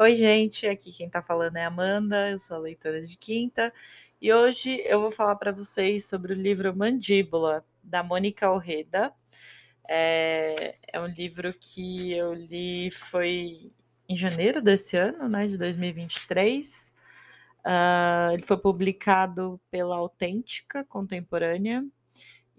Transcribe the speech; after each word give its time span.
Oi, 0.00 0.14
gente, 0.14 0.64
aqui 0.66 0.92
quem 0.92 1.10
tá 1.10 1.20
falando 1.20 1.56
é 1.56 1.64
Amanda, 1.64 2.30
eu 2.30 2.38
sou 2.38 2.56
a 2.56 2.60
leitora 2.60 3.02
de 3.04 3.16
quinta, 3.16 3.72
e 4.22 4.32
hoje 4.32 4.80
eu 4.86 5.00
vou 5.00 5.10
falar 5.10 5.34
para 5.34 5.50
vocês 5.50 6.06
sobre 6.06 6.32
o 6.32 6.36
livro 6.36 6.74
Mandíbula, 6.76 7.64
da 7.82 8.00
Mônica 8.02 8.48
Orreda. 8.48 9.12
É, 9.88 10.76
é, 10.92 11.00
um 11.00 11.06
livro 11.08 11.52
que 11.52 12.12
eu 12.12 12.32
li 12.32 12.90
foi 12.92 13.72
em 14.08 14.16
janeiro 14.16 14.62
desse 14.62 14.96
ano, 14.96 15.28
né, 15.28 15.48
de 15.48 15.58
2023. 15.58 16.94
Uh, 17.66 18.34
ele 18.34 18.42
foi 18.44 18.56
publicado 18.56 19.60
pela 19.70 19.96
Autêntica 19.96 20.84
Contemporânea 20.84 21.84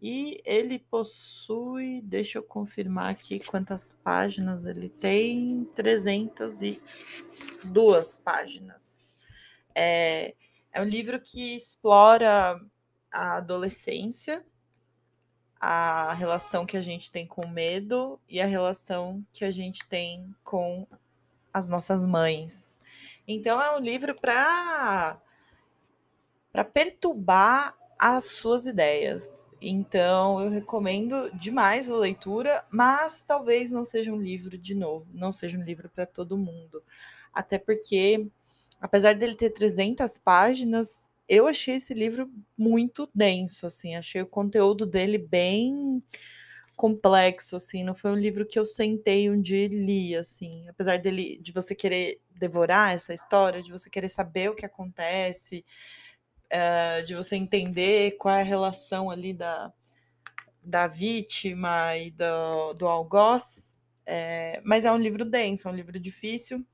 e 0.02 0.42
ele 0.46 0.80
possui, 0.80 2.02
deixa 2.02 2.38
eu 2.38 2.44
confirmar 2.44 3.12
aqui 3.12 3.40
quantas 3.40 3.94
páginas 3.94 4.66
ele 4.66 4.90
tem, 4.90 5.66
302 5.76 8.18
páginas. 8.18 9.16
É, 9.76 10.34
é 10.72 10.82
um 10.82 10.86
livro 10.86 11.20
que 11.20 11.56
explora 11.56 12.60
a 13.12 13.38
adolescência, 13.38 14.46
a 15.60 16.14
relação 16.14 16.66
que 16.66 16.78
a 16.78 16.82
gente 16.82 17.12
tem 17.12 17.28
com 17.28 17.42
o 17.42 17.50
medo 17.50 18.20
e 18.28 18.40
a 18.40 18.46
relação 18.46 19.26
que 19.32 19.44
a 19.44 19.52
gente 19.52 19.86
tem 19.88 20.34
com 20.44 20.88
as 21.54 21.68
nossas 21.68 22.06
mães. 22.06 22.78
Então 23.28 23.62
é 23.62 23.76
um 23.76 23.80
livro 23.80 24.16
para 24.16 25.20
para 26.52 26.64
perturbar 26.64 27.78
as 28.00 28.26
suas 28.26 28.66
ideias. 28.66 29.52
Então, 29.62 30.42
eu 30.42 30.50
recomendo 30.50 31.30
demais 31.36 31.90
a 31.92 31.96
leitura, 31.98 32.66
mas 32.72 33.24
talvez 33.24 33.72
não 33.72 33.84
seja 33.84 34.14
um 34.14 34.22
livro 34.22 34.58
de 34.58 34.74
novo, 34.74 35.08
não 35.14 35.32
seja 35.32 35.58
um 35.58 35.64
livro 35.64 35.90
para 35.90 36.06
todo 36.06 36.38
mundo. 36.38 36.82
Até 37.34 37.58
porque, 37.60 38.28
apesar 38.82 39.16
dele 39.16 39.36
ter 39.36 39.50
300 39.52 40.18
páginas, 40.18 41.12
eu 41.28 41.46
achei 41.48 41.76
esse 41.76 41.94
livro 41.94 42.32
muito 42.58 43.10
denso, 43.14 43.66
assim, 43.68 43.96
achei 43.96 44.22
o 44.22 44.28
conteúdo 44.28 44.86
dele 44.86 45.18
bem 45.18 46.02
complexo, 46.76 47.58
assim, 47.58 47.84
não 47.84 47.94
foi 47.94 48.12
um 48.12 48.16
livro 48.16 48.46
que 48.46 48.58
eu 48.58 48.66
sentei 48.66 49.30
um 49.30 49.42
dia 49.42 49.66
e 49.66 49.68
li, 49.68 50.16
assim, 50.16 50.68
apesar 50.70 50.98
dele 50.98 51.38
de 51.42 51.52
você 51.52 51.76
querer 51.76 52.22
devorar 52.32 52.94
essa 52.94 53.14
história, 53.14 53.62
de 53.62 53.72
você 53.72 53.90
querer 53.90 54.08
saber 54.10 54.50
o 54.50 54.56
que 54.56 54.66
acontece, 54.66 55.66
uh, 56.52 57.06
de 57.06 57.16
você 57.16 57.36
entender 57.36 58.18
qual 58.18 58.36
é 58.36 58.42
a 58.42 58.44
relação 58.44 59.10
ali 59.10 59.34
da, 59.34 59.72
da 60.64 60.88
vítima 60.88 61.98
e 61.98 62.12
do, 62.12 62.74
do 62.74 62.88
algoz. 62.88 63.76
É, 64.06 64.62
mas 64.64 64.86
é 64.86 64.92
um 64.92 64.98
livro 64.98 65.24
denso, 65.24 65.68
é 65.68 65.72
um 65.72 65.76
livro 65.76 66.00
difícil. 66.00 66.66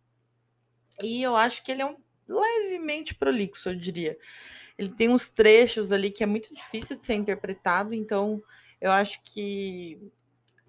E 1.03 1.21
eu 1.21 1.35
acho 1.35 1.63
que 1.63 1.71
ele 1.71 1.81
é 1.81 1.85
um 1.85 1.97
levemente 2.27 3.13
prolixo, 3.13 3.69
eu 3.69 3.75
diria. 3.75 4.17
Ele 4.77 4.89
tem 4.89 5.09
uns 5.09 5.29
trechos 5.29 5.91
ali 5.91 6.09
que 6.11 6.23
é 6.23 6.25
muito 6.25 6.53
difícil 6.53 6.97
de 6.97 7.05
ser 7.05 7.15
interpretado, 7.15 7.93
então 7.93 8.41
eu 8.79 8.91
acho 8.91 9.21
que 9.23 9.99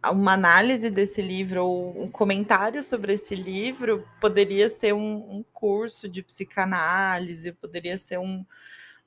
uma 0.05 0.35
análise 0.35 0.91
desse 0.91 1.21
livro 1.21 1.65
ou 1.65 2.03
um 2.03 2.11
comentário 2.11 2.83
sobre 2.83 3.15
esse 3.15 3.35
livro 3.35 4.07
poderia 4.21 4.69
ser 4.69 4.93
um, 4.93 5.39
um 5.39 5.45
curso 5.53 6.09
de 6.09 6.23
psicanálise, 6.23 7.53
poderia 7.53 7.99
ser 7.99 8.19
um, 8.19 8.45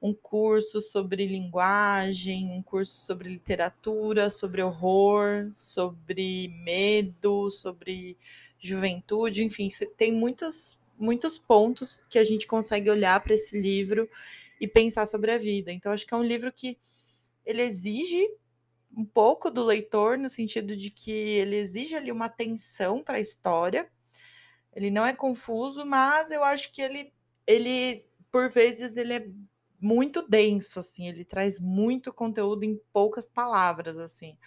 um 0.02 0.14
curso 0.14 0.81
sobre 0.81 1.25
linguagem, 1.25 2.52
um 2.52 2.61
curso 2.61 3.05
sobre 3.05 3.30
literatura, 3.30 4.30
sobre 4.30 4.61
horror, 4.61 5.52
sobre 5.53 6.47
medo, 6.64 7.50
sobre 7.50 8.17
juventude, 8.58 9.44
enfim, 9.44 9.70
tem 9.97 10.11
muitos, 10.11 10.80
muitos 10.97 11.38
pontos 11.38 12.02
que 12.09 12.20
a 12.20 12.23
gente 12.23 12.47
consegue 12.47 12.89
olhar 12.89 13.20
para 13.22 13.33
esse 13.33 13.59
livro 13.59 14.09
e 14.59 14.67
pensar 14.67 15.05
sobre 15.05 15.32
a 15.32 15.38
vida. 15.38 15.71
Então, 15.71 15.92
acho 15.92 16.05
que 16.05 16.14
é 16.14 16.17
um 16.17 16.23
livro 16.23 16.52
que 16.52 16.77
ele 17.45 17.61
exige 17.61 18.30
um 18.95 19.05
pouco 19.05 19.49
do 19.49 19.64
leitor, 19.64 20.17
no 20.17 20.30
sentido 20.30 20.76
de 20.76 20.89
que 20.89 21.11
ele 21.11 21.55
exige 21.55 21.95
ali 21.95 22.11
uma 22.11 22.26
atenção 22.26 23.04
para 23.04 23.17
a 23.17 23.21
história. 23.21 23.89
Ele 24.76 24.92
não 24.92 25.05
é 25.05 25.14
confuso, 25.14 25.86
mas 25.86 26.32
eu 26.32 26.43
acho 26.43 26.71
que 26.71 26.82
ele, 26.82 27.14
ele 27.48 28.04
por 28.32 28.49
vezes, 28.49 28.98
ele 28.98 29.14
é 29.14 29.27
muito 29.80 30.28
denso, 30.28 30.80
assim, 30.80 31.08
ele 31.08 31.26
traz 31.26 31.60
muito 31.60 32.14
conteúdo 32.14 32.64
em 32.64 32.80
poucas 32.94 33.30
palavras, 33.30 34.00
assim. 34.00 34.38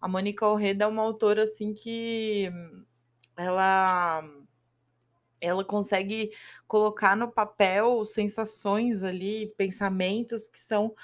A 0.00 0.08
Mônica 0.08 0.46
Orreda 0.46 0.84
é 0.84 0.88
uma 0.88 1.02
autora, 1.02 1.44
assim, 1.44 1.74
que 1.74 2.50
ela 3.36 4.22
ela 5.40 5.64
consegue 5.64 6.30
colocar 6.66 7.16
no 7.16 7.30
papel 7.30 8.04
sensações 8.04 9.02
ali, 9.02 9.52
pensamentos 9.58 10.48
que 10.48 10.58
são 10.58 10.94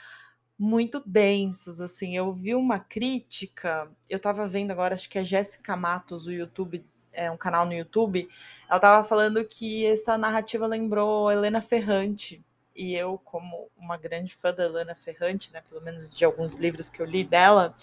muito 0.59 1.03
densos, 1.07 1.81
assim. 1.81 2.17
Eu 2.17 2.33
vi 2.33 2.55
uma 2.55 2.79
crítica, 2.79 3.91
eu 4.09 4.17
estava 4.17 4.47
vendo 4.47 4.71
agora, 4.71 4.95
acho 4.95 5.09
que 5.09 5.19
é 5.19 5.25
Jéssica 5.25 5.77
Matos, 5.77 6.27
o 6.27 6.33
YouTube, 6.33 6.85
é 7.13 7.31
um 7.31 7.37
canal 7.37 7.67
no 7.67 7.73
YouTube, 7.73 8.29
ela 8.69 8.77
estava 8.77 9.09
falando 9.09 9.45
que 9.47 9.87
essa 9.87 10.17
narrativa 10.19 10.67
lembrou 10.67 11.31
Helena 11.31 11.61
Ferrante, 11.61 12.45
e 12.75 12.95
eu, 12.95 13.19
como 13.25 13.69
uma 13.77 13.97
grande 13.97 14.35
fã 14.35 14.53
da 14.53 14.69
Lana 14.69 14.95
Ferrante, 14.95 15.53
né, 15.53 15.63
pelo 15.69 15.81
menos 15.81 16.17
de 16.17 16.25
alguns 16.25 16.55
livros 16.55 16.89
que 16.89 17.01
eu 17.01 17.07
li 17.07 17.25
dela, 17.25 17.75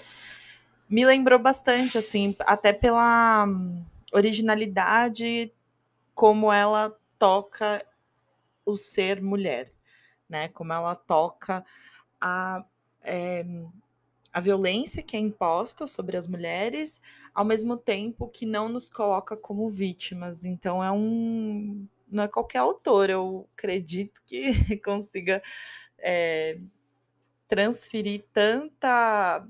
me 0.89 1.05
lembrou 1.05 1.37
bastante, 1.37 1.97
assim, 1.97 2.35
até 2.39 2.71
pela 2.71 3.45
originalidade 4.11 5.51
como 6.15 6.51
ela 6.51 6.97
toca 7.19 7.85
o 8.65 8.75
ser 8.75 9.21
mulher, 9.21 9.69
né? 10.29 10.47
Como 10.49 10.73
ela 10.73 10.95
toca 10.95 11.65
a, 12.19 12.65
é, 13.03 13.45
a 14.33 14.39
violência 14.39 15.03
que 15.03 15.15
é 15.15 15.19
imposta 15.19 15.87
sobre 15.87 16.17
as 16.17 16.27
mulheres, 16.27 17.01
ao 17.33 17.45
mesmo 17.45 17.77
tempo 17.77 18.27
que 18.27 18.45
não 18.45 18.67
nos 18.69 18.89
coloca 18.89 19.37
como 19.37 19.69
vítimas. 19.69 20.43
Então 20.43 20.83
é 20.83 20.91
um 20.91 21.87
não 22.09 22.23
é 22.23 22.27
qualquer 22.27 22.59
autor, 22.59 23.09
eu 23.09 23.47
acredito 23.57 24.21
que 24.25 24.77
consiga 24.83 25.41
é, 25.99 26.57
transferir 27.47 28.25
tanta 28.33 29.45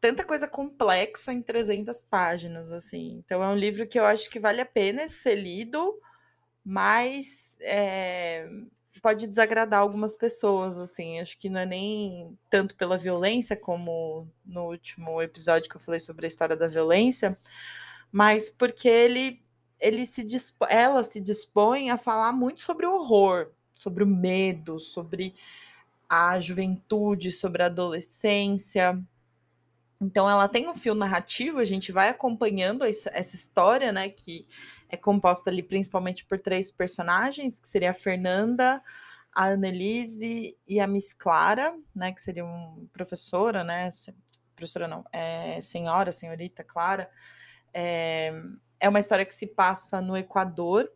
tanta 0.00 0.24
coisa 0.24 0.48
complexa 0.48 1.32
em 1.32 1.40
300 1.40 2.02
páginas, 2.02 2.72
assim. 2.72 3.22
Então 3.24 3.42
é 3.42 3.48
um 3.48 3.54
livro 3.54 3.86
que 3.86 3.98
eu 3.98 4.04
acho 4.04 4.28
que 4.28 4.40
vale 4.40 4.60
a 4.60 4.66
pena 4.66 5.08
ser 5.08 5.36
lido, 5.36 5.96
mas 6.64 7.56
é, 7.60 8.48
pode 9.00 9.28
desagradar 9.28 9.80
algumas 9.80 10.14
pessoas, 10.16 10.76
assim. 10.76 11.20
Acho 11.20 11.38
que 11.38 11.48
não 11.48 11.60
é 11.60 11.66
nem 11.66 12.38
tanto 12.50 12.76
pela 12.76 12.98
violência, 12.98 13.56
como 13.56 14.28
no 14.44 14.66
último 14.70 15.22
episódio 15.22 15.68
que 15.70 15.76
eu 15.76 15.80
falei 15.80 16.00
sobre 16.00 16.26
a 16.26 16.28
história 16.28 16.56
da 16.56 16.66
violência, 16.66 17.38
mas 18.10 18.50
porque 18.50 18.88
ele 18.88 19.40
ele 19.82 20.06
se 20.06 20.24
ela 20.68 21.02
se 21.02 21.20
dispõe 21.20 21.90
a 21.90 21.98
falar 21.98 22.32
muito 22.32 22.60
sobre 22.60 22.86
o 22.86 22.94
horror, 22.94 23.50
sobre 23.74 24.04
o 24.04 24.06
medo, 24.06 24.78
sobre 24.78 25.34
a 26.08 26.38
juventude, 26.38 27.32
sobre 27.32 27.62
a 27.62 27.66
adolescência. 27.66 29.02
Então 30.00 30.28
ela 30.28 30.48
tem 30.48 30.68
um 30.68 30.74
fio 30.74 30.94
narrativo, 30.94 31.58
a 31.58 31.64
gente 31.64 31.90
vai 31.90 32.08
acompanhando 32.08 32.84
essa 32.84 33.34
história, 33.34 33.92
né, 33.92 34.08
que 34.08 34.46
é 34.88 34.96
composta 34.96 35.50
ali 35.50 35.62
principalmente 35.62 36.24
por 36.24 36.38
três 36.38 36.70
personagens, 36.70 37.58
que 37.58 37.68
seria 37.68 37.90
a 37.90 37.94
Fernanda, 37.94 38.82
a 39.32 39.46
Annelise 39.46 40.56
e 40.68 40.80
a 40.80 40.86
Miss 40.86 41.12
Clara, 41.12 41.74
né, 41.94 42.12
que 42.12 42.20
seria 42.20 42.44
uma 42.44 42.76
professora, 42.92 43.64
né, 43.64 43.88
professora 44.54 44.86
não, 44.86 45.04
é 45.12 45.60
senhora, 45.60 46.12
senhorita 46.12 46.62
Clara, 46.62 47.10
é, 47.72 48.32
é 48.82 48.88
uma 48.88 48.98
história 48.98 49.24
que 49.24 49.32
se 49.32 49.46
passa 49.46 50.00
no 50.00 50.16
Equador, 50.16 50.90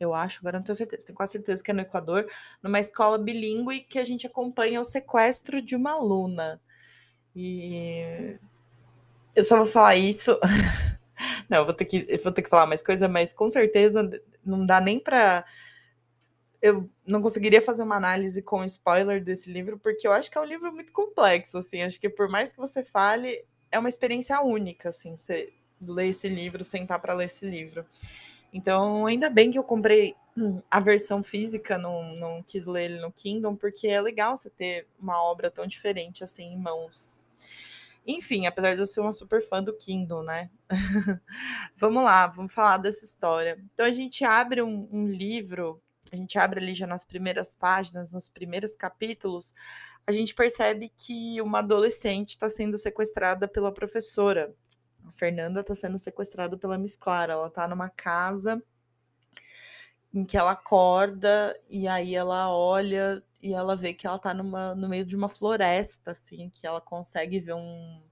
eu 0.00 0.14
acho, 0.14 0.40
agora 0.40 0.58
não 0.58 0.64
tenho 0.64 0.76
certeza, 0.76 1.04
tenho 1.04 1.16
quase 1.16 1.32
certeza 1.32 1.62
que 1.62 1.70
é 1.70 1.74
no 1.74 1.82
Equador, 1.82 2.26
numa 2.62 2.80
escola 2.80 3.18
bilíngue 3.18 3.80
que 3.80 3.98
a 3.98 4.04
gente 4.04 4.26
acompanha 4.26 4.80
o 4.80 4.84
sequestro 4.84 5.60
de 5.60 5.76
uma 5.76 5.92
aluna. 5.92 6.58
E 7.34 8.38
eu 9.34 9.44
só 9.44 9.58
vou 9.58 9.66
falar 9.66 9.96
isso. 9.96 10.40
não, 11.50 11.66
vou 11.66 11.74
ter 11.74 11.84
que, 11.84 12.16
vou 12.18 12.32
ter 12.32 12.40
que 12.40 12.48
falar 12.48 12.66
mais 12.66 12.82
coisa, 12.82 13.08
mas 13.08 13.34
com 13.34 13.46
certeza 13.46 14.08
não 14.42 14.64
dá 14.64 14.80
nem 14.80 14.98
para 14.98 15.44
eu 16.62 16.90
não 17.06 17.20
conseguiria 17.20 17.60
fazer 17.60 17.82
uma 17.82 17.96
análise 17.96 18.42
com 18.42 18.64
spoiler 18.64 19.22
desse 19.22 19.52
livro, 19.52 19.78
porque 19.78 20.08
eu 20.08 20.12
acho 20.12 20.30
que 20.30 20.38
é 20.38 20.40
um 20.40 20.44
livro 20.44 20.72
muito 20.72 20.92
complexo, 20.92 21.58
assim, 21.58 21.82
acho 21.82 22.00
que 22.00 22.08
por 22.08 22.28
mais 22.28 22.52
que 22.52 22.58
você 22.58 22.82
fale, 22.82 23.44
é 23.70 23.78
uma 23.78 23.88
experiência 23.90 24.40
única, 24.40 24.88
assim, 24.88 25.14
você 25.14 25.52
ler 25.80 26.08
esse 26.08 26.28
livro, 26.28 26.64
sentar 26.64 27.00
para 27.00 27.14
ler 27.14 27.26
esse 27.26 27.48
livro. 27.48 27.84
Então, 28.52 29.06
ainda 29.06 29.28
bem 29.28 29.50
que 29.50 29.58
eu 29.58 29.64
comprei 29.64 30.14
a 30.70 30.80
versão 30.80 31.22
física, 31.22 31.78
não, 31.78 32.14
não 32.16 32.42
quis 32.42 32.66
ler 32.66 32.90
ele 32.90 33.00
no 33.00 33.10
Kindle, 33.10 33.56
porque 33.56 33.88
é 33.88 34.00
legal 34.00 34.36
você 34.36 34.50
ter 34.50 34.86
uma 34.98 35.22
obra 35.22 35.50
tão 35.50 35.66
diferente 35.66 36.22
assim 36.22 36.52
em 36.52 36.58
mãos. 36.58 37.24
Enfim, 38.06 38.46
apesar 38.46 38.74
de 38.74 38.80
eu 38.80 38.86
ser 38.86 39.00
uma 39.00 39.12
super 39.12 39.42
fã 39.42 39.62
do 39.62 39.76
Kindle, 39.76 40.22
né? 40.22 40.50
vamos 41.76 42.04
lá, 42.04 42.26
vamos 42.28 42.52
falar 42.52 42.78
dessa 42.78 43.04
história. 43.04 43.58
Então 43.72 43.84
a 43.84 43.90
gente 43.90 44.24
abre 44.24 44.62
um, 44.62 44.88
um 44.92 45.08
livro, 45.10 45.82
a 46.12 46.16
gente 46.16 46.38
abre 46.38 46.60
ali 46.60 46.74
já 46.74 46.86
nas 46.86 47.04
primeiras 47.04 47.54
páginas, 47.54 48.12
nos 48.12 48.28
primeiros 48.28 48.76
capítulos, 48.76 49.52
a 50.06 50.12
gente 50.12 50.34
percebe 50.34 50.92
que 50.96 51.40
uma 51.42 51.58
adolescente 51.58 52.30
está 52.30 52.48
sendo 52.48 52.78
sequestrada 52.78 53.48
pela 53.48 53.72
professora. 53.72 54.54
A 55.06 55.12
Fernanda 55.12 55.60
está 55.60 55.74
sendo 55.74 55.96
sequestrada 55.96 56.56
pela 56.58 56.76
Miss 56.76 56.96
Clara. 56.96 57.34
Ela 57.34 57.46
está 57.46 57.68
numa 57.68 57.88
casa 57.88 58.62
em 60.12 60.24
que 60.24 60.36
ela 60.36 60.52
acorda 60.52 61.58
e 61.68 61.86
aí 61.86 62.14
ela 62.14 62.50
olha 62.50 63.22
e 63.42 63.52
ela 63.52 63.76
vê 63.76 63.94
que 63.94 64.06
ela 64.06 64.18
tá 64.18 64.34
numa, 64.34 64.74
no 64.74 64.88
meio 64.88 65.04
de 65.04 65.14
uma 65.14 65.28
floresta, 65.28 66.10
assim, 66.10 66.50
que 66.50 66.66
ela 66.66 66.80
consegue 66.80 67.38
ver 67.38 67.54
um, 67.54 68.02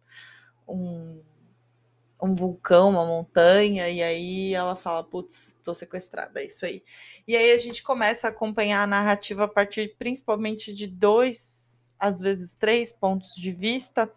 um, 0.68 1.22
um 2.22 2.34
vulcão, 2.34 2.90
uma 2.90 3.04
montanha, 3.04 3.88
e 3.88 4.02
aí 4.02 4.54
ela 4.54 4.76
fala, 4.76 5.02
putz, 5.02 5.56
tô 5.64 5.74
sequestrada, 5.74 6.40
é 6.40 6.46
isso 6.46 6.64
aí. 6.64 6.82
E 7.26 7.36
aí 7.36 7.52
a 7.52 7.58
gente 7.58 7.82
começa 7.82 8.28
a 8.28 8.30
acompanhar 8.30 8.82
a 8.82 8.86
narrativa 8.86 9.44
a 9.44 9.48
partir 9.48 9.96
principalmente 9.98 10.72
de 10.72 10.86
dois, 10.86 11.92
às 11.98 12.20
vezes 12.20 12.54
três 12.54 12.92
pontos 12.92 13.34
de 13.34 13.50
vista, 13.50 14.12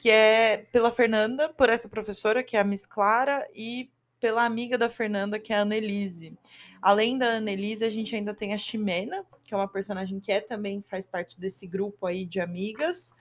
que 0.00 0.08
é 0.08 0.66
pela 0.72 0.90
Fernanda, 0.90 1.50
por 1.50 1.68
essa 1.68 1.86
professora, 1.86 2.42
que 2.42 2.56
é 2.56 2.60
a 2.60 2.64
Miss 2.64 2.86
Clara, 2.86 3.46
e 3.54 3.90
pela 4.18 4.46
amiga 4.46 4.78
da 4.78 4.88
Fernanda, 4.88 5.38
que 5.38 5.52
é 5.52 5.56
a 5.56 5.60
Annelise. 5.60 6.38
Além 6.80 7.18
da 7.18 7.26
Annelise, 7.26 7.84
a 7.84 7.90
gente 7.90 8.16
ainda 8.16 8.32
tem 8.32 8.54
a 8.54 8.58
Ximena, 8.58 9.26
que 9.44 9.52
é 9.52 9.56
uma 9.56 9.68
personagem 9.68 10.18
que 10.18 10.32
é, 10.32 10.40
também 10.40 10.82
faz 10.88 11.06
parte 11.06 11.38
desse 11.38 11.66
grupo 11.66 12.06
aí 12.06 12.24
de 12.24 12.40
amigas. 12.40 13.12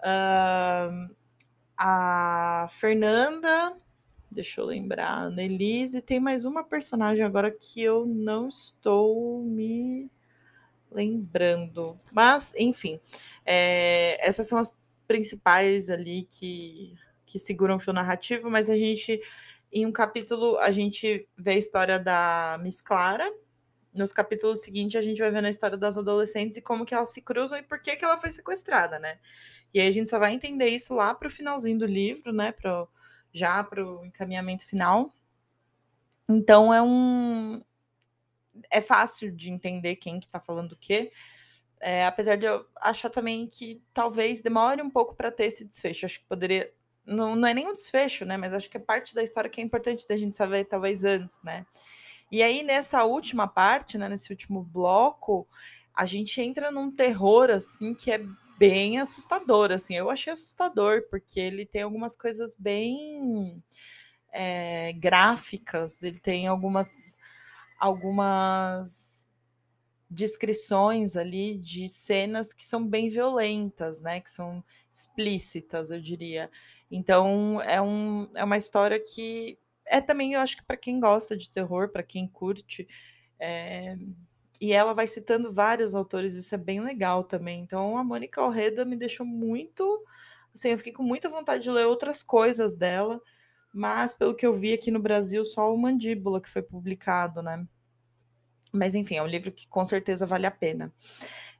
Uh, 0.00 1.14
a 1.76 2.66
Fernanda, 2.70 3.76
deixa 4.30 4.62
eu 4.62 4.64
lembrar, 4.64 5.08
a 5.08 5.22
Annelise, 5.24 6.00
tem 6.00 6.18
mais 6.18 6.46
uma 6.46 6.64
personagem 6.64 7.26
agora 7.26 7.50
que 7.50 7.82
eu 7.82 8.06
não 8.06 8.48
estou 8.48 9.42
me 9.42 10.10
lembrando. 10.90 12.00
Mas, 12.10 12.54
enfim, 12.56 12.98
é, 13.44 14.16
essas 14.26 14.48
são 14.48 14.56
as 14.58 14.74
principais 15.06 15.90
ali 15.90 16.26
que, 16.30 16.94
que 17.26 17.38
seguram 17.38 17.76
o 17.76 17.80
fio 17.80 17.92
narrativo, 17.92 18.50
mas 18.50 18.68
a 18.68 18.76
gente 18.76 19.20
em 19.74 19.84
um 19.84 19.90
capítulo, 19.90 20.56
a 20.58 20.70
gente 20.70 21.28
vê 21.36 21.50
a 21.50 21.58
história 21.58 21.98
da 21.98 22.56
Miss 22.62 22.80
Clara. 22.80 23.28
Nos 23.92 24.12
capítulos 24.12 24.60
seguintes, 24.60 24.96
a 24.96 25.02
gente 25.02 25.18
vai 25.18 25.32
vendo 25.32 25.46
a 25.46 25.50
história 25.50 25.76
das 25.76 25.98
adolescentes 25.98 26.56
e 26.56 26.62
como 26.62 26.84
que 26.86 26.94
elas 26.94 27.10
se 27.10 27.20
cruzam 27.20 27.58
e 27.58 27.62
por 27.62 27.80
que, 27.80 27.96
que 27.96 28.04
ela 28.04 28.16
foi 28.16 28.30
sequestrada, 28.30 29.00
né? 29.00 29.18
E 29.72 29.80
aí 29.80 29.88
a 29.88 29.90
gente 29.90 30.08
só 30.08 30.18
vai 30.20 30.32
entender 30.32 30.68
isso 30.68 30.94
lá 30.94 31.12
pro 31.12 31.28
finalzinho 31.28 31.76
do 31.76 31.86
livro, 31.86 32.32
né? 32.32 32.52
Pro, 32.52 32.88
já 33.32 33.64
pro 33.64 34.04
encaminhamento 34.04 34.64
final. 34.64 35.12
Então 36.28 36.72
é 36.72 36.80
um. 36.80 37.60
É 38.70 38.80
fácil 38.80 39.32
de 39.32 39.50
entender 39.50 39.96
quem 39.96 40.20
que 40.20 40.28
tá 40.28 40.38
falando 40.38 40.72
o 40.72 40.78
quê. 40.78 41.10
É, 41.86 42.06
apesar 42.06 42.36
de 42.36 42.46
eu 42.46 42.64
achar 42.80 43.10
também 43.10 43.46
que 43.46 43.82
talvez 43.92 44.40
demore 44.40 44.80
um 44.80 44.88
pouco 44.88 45.14
para 45.14 45.30
ter 45.30 45.44
esse 45.44 45.66
desfecho. 45.66 46.06
Acho 46.06 46.20
que 46.20 46.26
poderia 46.26 46.72
não, 47.04 47.36
não 47.36 47.46
é 47.46 47.52
nem 47.52 47.68
um 47.68 47.74
desfecho, 47.74 48.24
né? 48.24 48.38
Mas 48.38 48.54
acho 48.54 48.70
que 48.70 48.78
é 48.78 48.80
parte 48.80 49.14
da 49.14 49.22
história 49.22 49.50
que 49.50 49.60
é 49.60 49.64
importante 49.64 50.08
da 50.08 50.16
gente 50.16 50.34
saber, 50.34 50.64
talvez, 50.64 51.04
antes, 51.04 51.38
né? 51.44 51.66
E 52.32 52.42
aí, 52.42 52.62
nessa 52.62 53.04
última 53.04 53.46
parte, 53.46 53.98
né, 53.98 54.08
nesse 54.08 54.32
último 54.32 54.62
bloco, 54.62 55.46
a 55.94 56.06
gente 56.06 56.40
entra 56.40 56.70
num 56.70 56.90
terror, 56.90 57.50
assim, 57.50 57.94
que 57.94 58.10
é 58.10 58.24
bem 58.58 58.98
assustador, 58.98 59.70
assim. 59.70 59.94
Eu 59.94 60.08
achei 60.08 60.32
assustador, 60.32 61.02
porque 61.10 61.38
ele 61.38 61.66
tem 61.66 61.82
algumas 61.82 62.16
coisas 62.16 62.54
bem 62.58 63.62
é, 64.32 64.92
gráficas, 64.94 66.02
ele 66.02 66.18
tem 66.18 66.46
algumas 66.46 67.16
algumas 67.78 69.28
descrições 70.14 71.16
ali 71.16 71.58
de 71.58 71.88
cenas 71.88 72.52
que 72.52 72.64
são 72.64 72.86
bem 72.86 73.08
violentas, 73.08 74.00
né? 74.00 74.20
Que 74.20 74.30
são 74.30 74.64
explícitas, 74.90 75.90
eu 75.90 76.00
diria. 76.00 76.50
Então 76.90 77.60
é, 77.62 77.80
um, 77.82 78.30
é 78.34 78.44
uma 78.44 78.56
história 78.56 79.00
que 79.00 79.58
é 79.86 80.00
também, 80.00 80.34
eu 80.34 80.40
acho 80.40 80.56
que 80.56 80.64
para 80.64 80.76
quem 80.76 81.00
gosta 81.00 81.36
de 81.36 81.50
terror, 81.50 81.90
para 81.90 82.02
quem 82.02 82.26
curte, 82.26 82.88
é... 83.38 83.96
e 84.60 84.72
ela 84.72 84.94
vai 84.94 85.06
citando 85.06 85.52
vários 85.52 85.94
autores, 85.94 86.34
isso 86.34 86.54
é 86.54 86.58
bem 86.58 86.80
legal 86.80 87.24
também. 87.24 87.60
Então 87.60 87.98
a 87.98 88.04
Mônica 88.04 88.40
Alreda 88.40 88.84
me 88.84 88.96
deixou 88.96 89.26
muito, 89.26 90.04
assim, 90.54 90.70
eu 90.70 90.78
fiquei 90.78 90.92
com 90.92 91.02
muita 91.02 91.28
vontade 91.28 91.64
de 91.64 91.70
ler 91.70 91.86
outras 91.86 92.22
coisas 92.22 92.74
dela, 92.74 93.20
mas 93.72 94.14
pelo 94.14 94.34
que 94.34 94.46
eu 94.46 94.54
vi 94.54 94.72
aqui 94.72 94.90
no 94.90 95.00
Brasil, 95.00 95.44
só 95.44 95.72
o 95.74 95.76
Mandíbula 95.76 96.40
que 96.40 96.48
foi 96.48 96.62
publicado, 96.62 97.42
né? 97.42 97.66
Mas 98.74 98.94
enfim, 98.94 99.16
é 99.16 99.22
um 99.22 99.26
livro 99.26 99.52
que 99.52 99.68
com 99.68 99.84
certeza 99.86 100.26
vale 100.26 100.46
a 100.46 100.50
pena. 100.50 100.92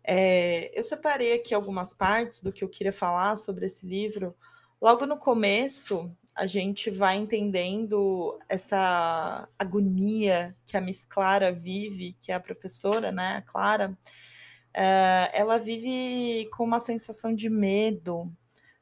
É, 0.02 0.70
eu 0.78 0.82
separei 0.82 1.32
aqui 1.32 1.54
algumas 1.54 1.94
partes 1.94 2.42
do 2.42 2.52
que 2.52 2.62
eu 2.62 2.68
queria 2.68 2.92
falar 2.92 3.36
sobre 3.36 3.66
esse 3.66 3.86
livro. 3.86 4.34
Logo 4.80 5.06
no 5.06 5.16
começo, 5.16 6.10
a 6.34 6.46
gente 6.46 6.90
vai 6.90 7.16
entendendo 7.16 8.38
essa 8.48 9.48
agonia 9.58 10.54
que 10.66 10.76
a 10.76 10.80
Miss 10.80 11.04
Clara 11.04 11.52
vive, 11.52 12.14
que 12.20 12.32
é 12.32 12.34
a 12.34 12.40
professora, 12.40 13.12
né, 13.12 13.36
a 13.36 13.42
Clara, 13.42 13.90
uh, 13.90 15.30
ela 15.32 15.56
vive 15.56 16.50
com 16.50 16.64
uma 16.64 16.80
sensação 16.80 17.34
de 17.34 17.48
medo 17.48 18.30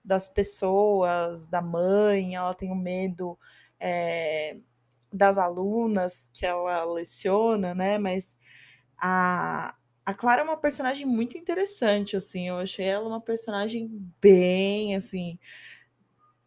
das 0.05 0.27
pessoas, 0.27 1.47
da 1.47 1.61
mãe, 1.63 2.35
ela 2.35 2.55
tem 2.55 2.73
um 2.73 2.75
medo 2.75 3.39
é, 3.79 4.57
das 5.13 5.39
alunas 5.39 6.31
que 6.33 6.47
ela 6.47 6.85
leciona, 6.85 7.75
né, 7.75 7.99
mas 7.99 8.37
a, 8.99 9.75
a 10.05 10.15
Clara 10.15 10.43
é 10.43 10.45
uma 10.45 10.57
personagem 10.57 11.07
muito 11.07 11.37
interessante, 11.39 12.17
assim, 12.17 12.49
eu 12.49 12.57
achei 12.59 12.87
ela 12.87 13.09
uma 13.09 13.21
personagem 13.21 13.91
bem, 14.21 14.97
assim, 14.97 15.39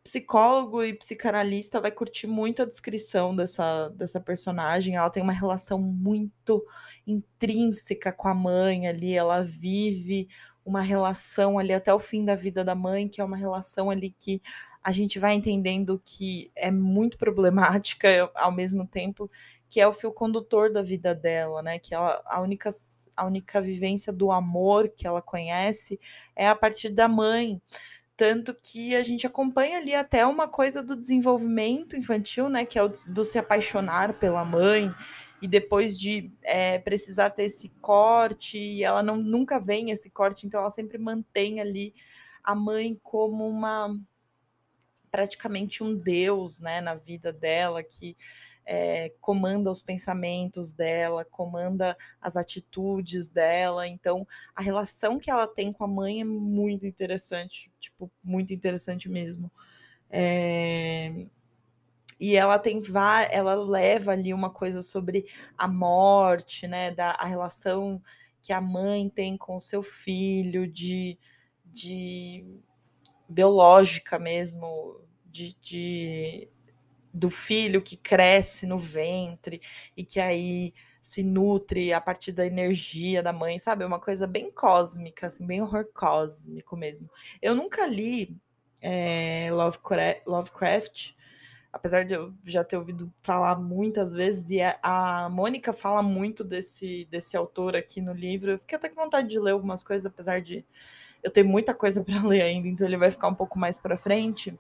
psicólogo 0.06 0.84
e 0.84 0.94
psicanalista 0.94 1.82
vai 1.82 1.92
curtir 1.92 2.28
muito 2.28 2.62
a 2.62 2.66
descrição 2.66 3.36
dessa, 3.36 3.90
dessa 3.90 4.20
personagem. 4.20 4.96
Ela 4.96 5.10
tem 5.10 5.24
uma 5.24 5.34
relação 5.34 5.80
muito 5.80 6.64
intrínseca 7.08 8.14
com 8.14 8.28
a 8.28 8.34
mãe 8.36 8.88
ali, 8.88 9.14
ela 9.14 9.42
vive 9.42 10.28
uma 10.64 10.82
relação 10.82 11.58
ali 11.58 11.74
até 11.74 11.92
o 11.92 12.00
fim 12.00 12.24
da 12.24 12.36
vida 12.36 12.64
da 12.64 12.76
mãe, 12.76 13.08
que 13.08 13.20
é 13.20 13.24
uma 13.24 13.36
relação 13.36 13.90
ali 13.90 14.16
que 14.20 14.42
a 14.86 14.92
gente 14.92 15.18
vai 15.18 15.34
entendendo 15.34 16.00
que 16.06 16.52
é 16.56 16.70
muito 16.70 17.18
problemática 17.18 18.08
ao 18.36 18.52
mesmo 18.52 18.86
tempo 18.86 19.30
que 19.68 19.82
é 19.82 19.88
o 19.88 19.92
fio 19.92 20.14
condutor 20.14 20.72
da 20.72 20.84
vida 20.84 21.16
dela, 21.16 21.64
né? 21.64 21.80
Que 21.80 21.96
ela, 21.96 22.22
a 22.28 22.40
única 22.40 22.70
a 23.18 23.26
única 23.26 23.60
vivência 23.60 24.14
do 24.14 24.32
amor 24.32 24.88
que 24.90 25.08
ela 25.08 25.24
conhece 25.24 26.00
é 26.36 26.48
a 26.48 26.56
partir 26.56 26.90
da 26.90 27.08
mãe. 27.10 27.60
Tanto 28.16 28.54
que 28.54 28.96
a 28.96 29.02
gente 29.04 29.26
acompanha 29.26 29.80
ali 29.80 29.96
até 29.96 30.26
uma 30.26 30.48
coisa 30.48 30.84
do 30.84 30.96
desenvolvimento 30.96 31.98
infantil, 31.98 32.48
né? 32.48 32.64
Que 32.64 32.78
é 32.78 32.84
o 32.84 32.92
do 33.08 33.24
se 33.24 33.40
apaixonar 33.40 34.14
pela 34.14 34.46
mãe 34.46 34.94
e 35.42 35.48
depois 35.48 36.00
de 36.00 36.32
é, 36.44 36.78
precisar 36.78 37.32
ter 37.32 37.46
esse 37.46 37.70
corte, 37.82 38.60
e 38.60 38.84
ela 38.84 39.02
não, 39.02 39.18
nunca 39.18 39.60
vem 39.60 39.90
esse 39.90 40.12
corte, 40.12 40.46
então 40.46 40.60
ela 40.60 40.70
sempre 40.70 40.98
mantém 41.00 41.60
ali 41.60 41.94
a 42.44 42.56
mãe 42.56 43.00
como 43.04 43.48
uma 43.50 44.00
praticamente 45.16 45.82
um 45.82 45.96
deus, 45.96 46.60
né, 46.60 46.82
na 46.82 46.94
vida 46.94 47.32
dela, 47.32 47.82
que 47.82 48.18
é, 48.66 49.14
comanda 49.22 49.72
os 49.72 49.82
pensamentos 49.82 50.74
dela, 50.74 51.24
comanda 51.24 51.96
as 52.20 52.36
atitudes 52.36 53.30
dela. 53.30 53.88
Então, 53.88 54.28
a 54.54 54.62
relação 54.62 55.18
que 55.18 55.32
ela 55.32 55.48
tem 55.48 55.72
com 55.72 55.86
a 55.86 55.88
mãe 55.88 56.20
é 56.20 56.26
muito 56.26 56.86
interessante, 56.86 57.72
tipo, 57.80 58.12
muito 58.22 58.52
interessante 58.52 59.08
mesmo. 59.08 59.50
É... 60.10 61.28
E 62.20 62.36
ela 62.36 62.60
tem 62.60 62.82
ela 63.30 63.56
leva 63.56 64.12
ali 64.12 64.34
uma 64.34 64.50
coisa 64.50 64.82
sobre 64.82 65.26
a 65.58 65.68
morte, 65.68 66.68
né? 66.68 66.92
Da 66.92 67.12
a 67.12 67.26
relação 67.26 68.02
que 68.42 68.52
a 68.54 68.62
mãe 68.62 69.10
tem 69.10 69.38
com 69.38 69.58
o 69.58 69.62
seu 69.62 69.82
filho, 69.84 70.68
de, 70.68 71.18
de 71.66 72.46
biológica 73.28 74.20
mesmo, 74.20 75.02
de, 75.26 75.56
de 75.62 76.50
do 77.14 77.30
filho 77.30 77.82
que 77.82 77.96
cresce 77.96 78.68
no 78.68 78.78
ventre 78.78 79.62
e 79.96 80.04
que 80.04 80.20
aí 80.20 80.74
se 81.00 81.24
nutre 81.24 81.94
a 81.94 82.02
partir 82.02 82.32
da 82.32 82.46
energia 82.46 83.22
da 83.24 83.32
mãe, 83.32 83.60
sabe? 83.60 83.84
É 83.84 83.88
uma 83.88 84.00
coisa 84.00 84.28
bem 84.28 84.52
cósmica, 84.52 85.28
assim, 85.28 85.46
bem 85.46 85.62
horror 85.62 85.86
cósmico 85.94 86.76
mesmo. 86.76 87.10
Eu 87.42 87.56
nunca 87.56 87.86
li 87.88 88.36
é, 88.82 89.50
Lovecraft, 90.26 91.14
apesar 91.72 92.06
de 92.06 92.16
eu 92.16 92.34
já 92.44 92.64
ter 92.64 92.78
ouvido 92.78 93.14
falar 93.22 93.56
muitas 93.56 94.14
vezes, 94.14 94.50
e 94.50 94.60
a, 94.62 95.30
Mônica 95.32 95.72
fala 95.72 96.02
muito 96.02 96.44
desse, 96.44 97.06
desse 97.12 97.38
autor 97.38 97.76
aqui 97.76 98.02
no 98.02 98.14
livro. 98.14 98.52
Eu 98.52 98.60
fiquei 98.60 98.78
até 98.78 98.90
com 98.90 99.02
vontade 99.02 99.30
de 99.30 99.40
ler 99.40 99.52
algumas 99.52 99.84
coisas, 99.84 100.06
apesar 100.06 100.42
de 100.42 100.66
eu 101.26 101.32
tenho 101.32 101.48
muita 101.48 101.74
coisa 101.74 102.02
para 102.06 102.24
ler 102.24 102.44
ainda, 102.44 102.68
então 102.68 102.86
ele 102.86 102.98
vai 102.98 103.10
ficar 103.10 103.28
um 103.28 103.34
pouco 103.34 103.58
mais 103.58 103.80
para 103.80 103.98
frente. 103.98 104.58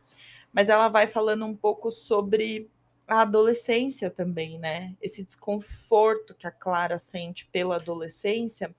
Mas 0.51 0.67
ela 0.67 0.89
vai 0.89 1.05
falando 1.05 1.45
um 1.45 1.55
pouco 1.55 1.91
sobre 1.91 2.69
a 3.07 3.21
adolescência 3.21 4.09
também, 4.09 4.57
né? 4.57 4.95
Esse 4.99 5.23
desconforto 5.23 6.33
que 6.33 6.47
a 6.47 6.51
Clara 6.51 6.97
sente 6.97 7.45
pela 7.45 7.75
adolescência 7.75 8.73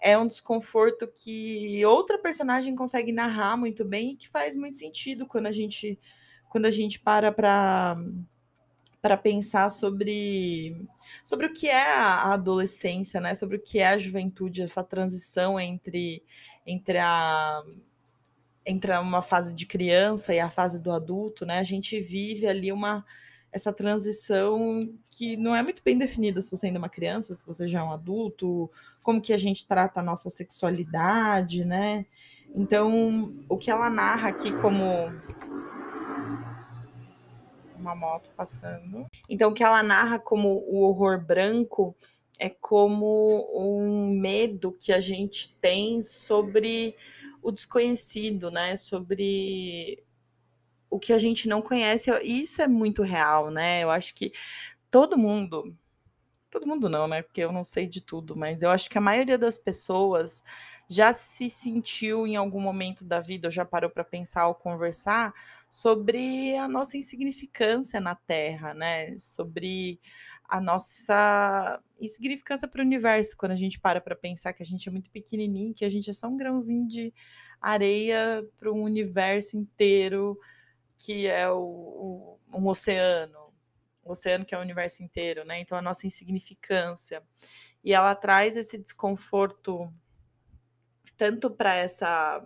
é 0.00 0.16
um 0.16 0.26
desconforto 0.26 1.08
que 1.08 1.84
outra 1.84 2.16
personagem 2.18 2.76
consegue 2.76 3.10
narrar 3.10 3.56
muito 3.56 3.84
bem 3.84 4.10
e 4.10 4.16
que 4.16 4.28
faz 4.28 4.54
muito 4.54 4.76
sentido 4.76 5.26
quando 5.26 5.46
a 5.46 5.52
gente 5.52 5.98
quando 6.48 6.66
a 6.66 6.70
gente 6.70 7.00
para 7.00 7.32
para 7.32 7.96
para 9.02 9.16
pensar 9.16 9.70
sobre 9.70 10.86
sobre 11.24 11.46
o 11.46 11.52
que 11.52 11.68
é 11.68 11.92
a 11.92 12.34
adolescência, 12.34 13.20
né? 13.20 13.34
Sobre 13.34 13.56
o 13.56 13.60
que 13.60 13.80
é 13.80 13.88
a 13.88 13.98
juventude, 13.98 14.62
essa 14.62 14.84
transição 14.84 15.58
entre 15.58 16.22
entre 16.66 16.98
a 16.98 17.62
entre 18.68 18.92
uma 18.98 19.22
fase 19.22 19.54
de 19.54 19.64
criança 19.64 20.34
e 20.34 20.40
a 20.40 20.50
fase 20.50 20.80
do 20.80 20.90
adulto, 20.90 21.46
né? 21.46 21.60
A 21.60 21.62
gente 21.62 22.00
vive 22.00 22.46
ali 22.46 22.72
uma 22.72 23.04
essa 23.52 23.72
transição 23.72 24.92
que 25.10 25.36
não 25.36 25.54
é 25.54 25.62
muito 25.62 25.82
bem 25.82 25.96
definida 25.96 26.40
se 26.40 26.50
você 26.50 26.66
ainda 26.66 26.78
é 26.78 26.80
uma 26.80 26.88
criança, 26.88 27.34
se 27.34 27.46
você 27.46 27.66
já 27.66 27.80
é 27.80 27.82
um 27.82 27.92
adulto, 27.92 28.70
como 29.02 29.20
que 29.20 29.32
a 29.32 29.36
gente 29.38 29.66
trata 29.66 30.00
a 30.00 30.02
nossa 30.02 30.28
sexualidade, 30.28 31.64
né? 31.64 32.04
Então, 32.54 33.34
o 33.48 33.56
que 33.56 33.70
ela 33.70 33.88
narra 33.88 34.28
aqui 34.28 34.52
como 34.60 34.84
uma 37.78 37.94
moto 37.94 38.30
passando. 38.36 39.06
Então, 39.28 39.50
o 39.50 39.54
que 39.54 39.64
ela 39.64 39.82
narra 39.82 40.18
como 40.18 40.64
o 40.68 40.80
horror 40.80 41.18
branco 41.24 41.96
é 42.38 42.48
como 42.48 43.48
um 43.54 44.10
medo 44.10 44.72
que 44.72 44.92
a 44.92 45.00
gente 45.00 45.54
tem 45.60 46.02
sobre 46.02 46.94
o 47.42 47.50
desconhecido, 47.50 48.50
né? 48.50 48.76
Sobre 48.76 50.02
o 50.90 50.98
que 50.98 51.12
a 51.12 51.18
gente 51.18 51.48
não 51.48 51.62
conhece. 51.62 52.10
Isso 52.22 52.62
é 52.62 52.68
muito 52.68 53.02
real, 53.02 53.50
né? 53.50 53.82
Eu 53.82 53.90
acho 53.90 54.14
que 54.14 54.32
todo 54.90 55.18
mundo, 55.18 55.74
todo 56.50 56.66
mundo 56.66 56.88
não, 56.88 57.06
né? 57.08 57.22
Porque 57.22 57.40
eu 57.40 57.52
não 57.52 57.64
sei 57.64 57.86
de 57.86 58.00
tudo, 58.00 58.36
mas 58.36 58.62
eu 58.62 58.70
acho 58.70 58.88
que 58.90 58.98
a 58.98 59.00
maioria 59.00 59.38
das 59.38 59.56
pessoas 59.56 60.42
já 60.88 61.12
se 61.12 61.50
sentiu 61.50 62.26
em 62.26 62.36
algum 62.36 62.60
momento 62.60 63.04
da 63.04 63.20
vida, 63.20 63.48
ou 63.48 63.52
já 63.52 63.64
parou 63.64 63.90
para 63.90 64.04
pensar 64.04 64.46
ou 64.46 64.54
conversar 64.54 65.34
sobre 65.70 66.56
a 66.56 66.68
nossa 66.68 66.96
insignificância 66.96 68.00
na 68.00 68.14
Terra, 68.14 68.72
né? 68.72 69.18
Sobre 69.18 70.00
a 70.48 70.60
nossa 70.60 71.82
insignificância 72.00 72.68
para 72.68 72.80
o 72.80 72.84
universo, 72.84 73.36
quando 73.36 73.52
a 73.52 73.56
gente 73.56 73.80
para 73.80 74.00
para 74.00 74.14
pensar 74.14 74.52
que 74.52 74.62
a 74.62 74.66
gente 74.66 74.88
é 74.88 74.92
muito 74.92 75.10
pequenininho, 75.10 75.74
que 75.74 75.84
a 75.84 75.90
gente 75.90 76.10
é 76.10 76.12
só 76.12 76.28
um 76.28 76.36
grãozinho 76.36 76.86
de 76.86 77.12
areia 77.60 78.46
para 78.58 78.70
um 78.70 78.82
universo 78.82 79.56
inteiro 79.56 80.38
que 80.98 81.26
é 81.26 81.48
o, 81.50 81.58
o, 81.58 82.38
um 82.52 82.66
oceano, 82.68 83.52
o 84.02 84.12
oceano 84.12 84.44
que 84.44 84.54
é 84.54 84.58
o 84.58 84.62
universo 84.62 85.02
inteiro, 85.02 85.44
né? 85.44 85.60
Então 85.60 85.76
a 85.76 85.82
nossa 85.82 86.06
insignificância. 86.06 87.22
E 87.84 87.92
ela 87.92 88.14
traz 88.14 88.56
esse 88.56 88.78
desconforto 88.78 89.92
tanto 91.16 91.50
para 91.50 91.74
essa 91.74 92.44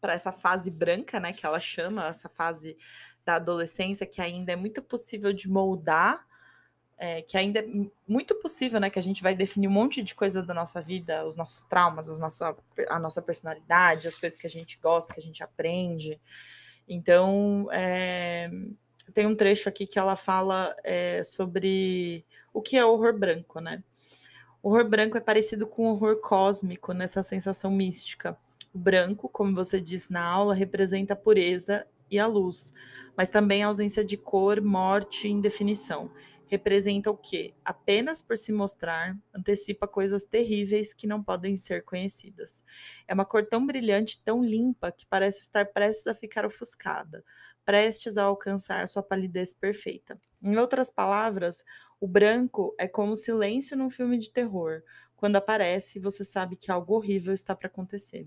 para 0.00 0.12
essa 0.12 0.30
fase 0.30 0.70
branca, 0.70 1.18
né, 1.18 1.32
que 1.32 1.44
ela 1.44 1.58
chama, 1.58 2.06
essa 2.06 2.28
fase 2.28 2.78
da 3.24 3.34
adolescência 3.34 4.06
que 4.06 4.20
ainda 4.20 4.52
é 4.52 4.56
muito 4.56 4.80
possível 4.80 5.32
de 5.32 5.48
moldar, 5.48 6.24
é, 6.98 7.22
que 7.22 7.38
ainda 7.38 7.60
é 7.60 7.66
muito 8.06 8.34
possível, 8.34 8.80
né, 8.80 8.90
que 8.90 8.98
a 8.98 9.02
gente 9.02 9.22
vai 9.22 9.34
definir 9.34 9.68
um 9.68 9.72
monte 9.72 10.02
de 10.02 10.14
coisa 10.14 10.42
da 10.42 10.52
nossa 10.52 10.80
vida, 10.80 11.24
os 11.24 11.36
nossos 11.36 11.62
traumas, 11.62 12.08
as 12.08 12.18
nossa, 12.18 12.56
a 12.88 12.98
nossa 12.98 13.22
personalidade, 13.22 14.08
as 14.08 14.18
coisas 14.18 14.36
que 14.36 14.46
a 14.46 14.50
gente 14.50 14.78
gosta, 14.82 15.14
que 15.14 15.20
a 15.20 15.22
gente 15.22 15.42
aprende. 15.42 16.20
Então, 16.88 17.68
é, 17.70 18.50
tem 19.14 19.26
um 19.26 19.36
trecho 19.36 19.68
aqui 19.68 19.86
que 19.86 19.98
ela 19.98 20.16
fala 20.16 20.74
é, 20.82 21.22
sobre 21.22 22.24
o 22.52 22.60
que 22.60 22.76
é 22.76 22.84
horror 22.84 23.16
branco, 23.16 23.60
né? 23.60 23.82
O 24.60 24.70
horror 24.70 24.88
branco 24.88 25.16
é 25.16 25.20
parecido 25.20 25.68
com 25.68 25.82
o 25.82 25.92
horror 25.92 26.20
cósmico 26.20 26.92
nessa 26.92 27.22
sensação 27.22 27.70
mística. 27.70 28.36
O 28.74 28.78
branco, 28.78 29.28
como 29.28 29.54
você 29.54 29.80
disse 29.80 30.12
na 30.12 30.24
aula, 30.24 30.52
representa 30.52 31.12
a 31.12 31.16
pureza 31.16 31.86
e 32.10 32.18
a 32.18 32.26
luz, 32.26 32.72
mas 33.16 33.30
também 33.30 33.62
a 33.62 33.68
ausência 33.68 34.04
de 34.04 34.16
cor, 34.16 34.60
morte 34.60 35.28
e 35.28 35.30
indefinição. 35.30 36.10
Representa 36.48 37.10
o 37.10 37.16
que, 37.16 37.54
apenas 37.62 38.22
por 38.22 38.36
se 38.38 38.52
mostrar, 38.52 39.16
antecipa 39.34 39.86
coisas 39.86 40.24
terríveis 40.24 40.94
que 40.94 41.06
não 41.06 41.22
podem 41.22 41.56
ser 41.56 41.84
conhecidas. 41.84 42.64
É 43.06 43.12
uma 43.12 43.24
cor 43.26 43.44
tão 43.46 43.66
brilhante, 43.66 44.20
tão 44.24 44.42
limpa, 44.42 44.90
que 44.90 45.04
parece 45.06 45.42
estar 45.42 45.66
prestes 45.66 46.06
a 46.06 46.14
ficar 46.14 46.46
ofuscada, 46.46 47.22
prestes 47.66 48.16
a 48.16 48.24
alcançar 48.24 48.88
sua 48.88 49.02
palidez 49.02 49.52
perfeita. 49.52 50.18
Em 50.42 50.56
outras 50.56 50.90
palavras, 50.90 51.62
o 52.00 52.08
branco 52.08 52.74
é 52.78 52.88
como 52.88 53.12
o 53.12 53.16
silêncio 53.16 53.76
num 53.76 53.90
filme 53.90 54.16
de 54.16 54.30
terror. 54.30 54.82
Quando 55.16 55.36
aparece, 55.36 55.98
você 55.98 56.24
sabe 56.24 56.56
que 56.56 56.70
algo 56.70 56.94
horrível 56.94 57.34
está 57.34 57.54
para 57.54 57.66
acontecer. 57.68 58.26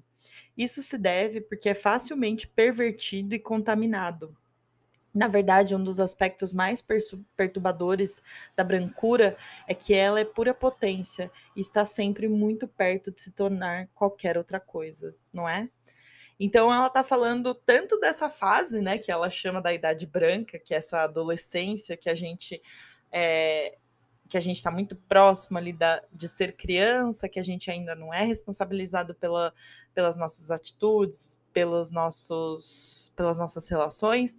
Isso 0.58 0.84
se 0.84 0.98
deve 0.98 1.42
porque 1.42 1.70
é 1.70 1.74
facilmente 1.74 2.48
pervertido 2.48 3.34
e 3.34 3.40
contaminado. 3.40 4.38
Na 5.14 5.28
verdade, 5.28 5.76
um 5.76 5.84
dos 5.84 6.00
aspectos 6.00 6.54
mais 6.54 6.84
perturbadores 7.36 8.22
da 8.56 8.64
brancura 8.64 9.36
é 9.68 9.74
que 9.74 9.94
ela 9.94 10.20
é 10.20 10.26
pura 10.26 10.54
potência 10.54 11.30
e 11.56 11.60
está 11.60 11.84
sempre 11.84 12.28
muito 12.30 12.68
perto 12.68 13.12
de 13.12 13.22
se 13.22 13.32
tornar 13.32 13.88
qualquer 13.94 14.38
outra 14.38 14.60
coisa, 14.60 15.16
não 15.34 15.48
é? 15.48 15.70
Então 16.40 16.74
ela 16.74 16.88
está 16.88 17.04
falando 17.04 17.54
tanto 17.54 18.00
dessa 18.00 18.30
fase, 18.30 18.82
né, 18.82 18.98
que 18.98 19.12
ela 19.12 19.30
chama 19.30 19.62
da 19.62 19.74
idade 19.74 20.08
branca, 20.08 20.58
que 20.58 20.74
é 20.74 20.78
essa 20.78 21.02
adolescência 21.02 21.96
que 21.96 22.10
a 22.10 22.16
gente 22.16 22.60
é, 23.12 23.78
que 24.32 24.38
a 24.38 24.42
gente 24.42 24.56
está 24.56 24.72
muito 24.72 24.96
próximo 24.96 25.58
ali 25.58 25.74
da, 25.74 26.02
de 26.10 26.26
ser 26.30 26.56
criança, 26.56 27.28
que 27.28 27.38
a 27.38 27.44
gente 27.44 27.70
ainda 27.70 27.94
não 27.94 28.14
é 28.14 28.24
responsabilizado 28.24 29.14
pela, 29.14 29.54
pelas 29.94 30.16
nossas 30.16 30.50
atitudes, 30.50 31.38
pelos 31.52 31.92
nossos, 31.92 33.12
pelas 33.14 33.38
nossas 33.38 33.68
relações, 33.68 34.38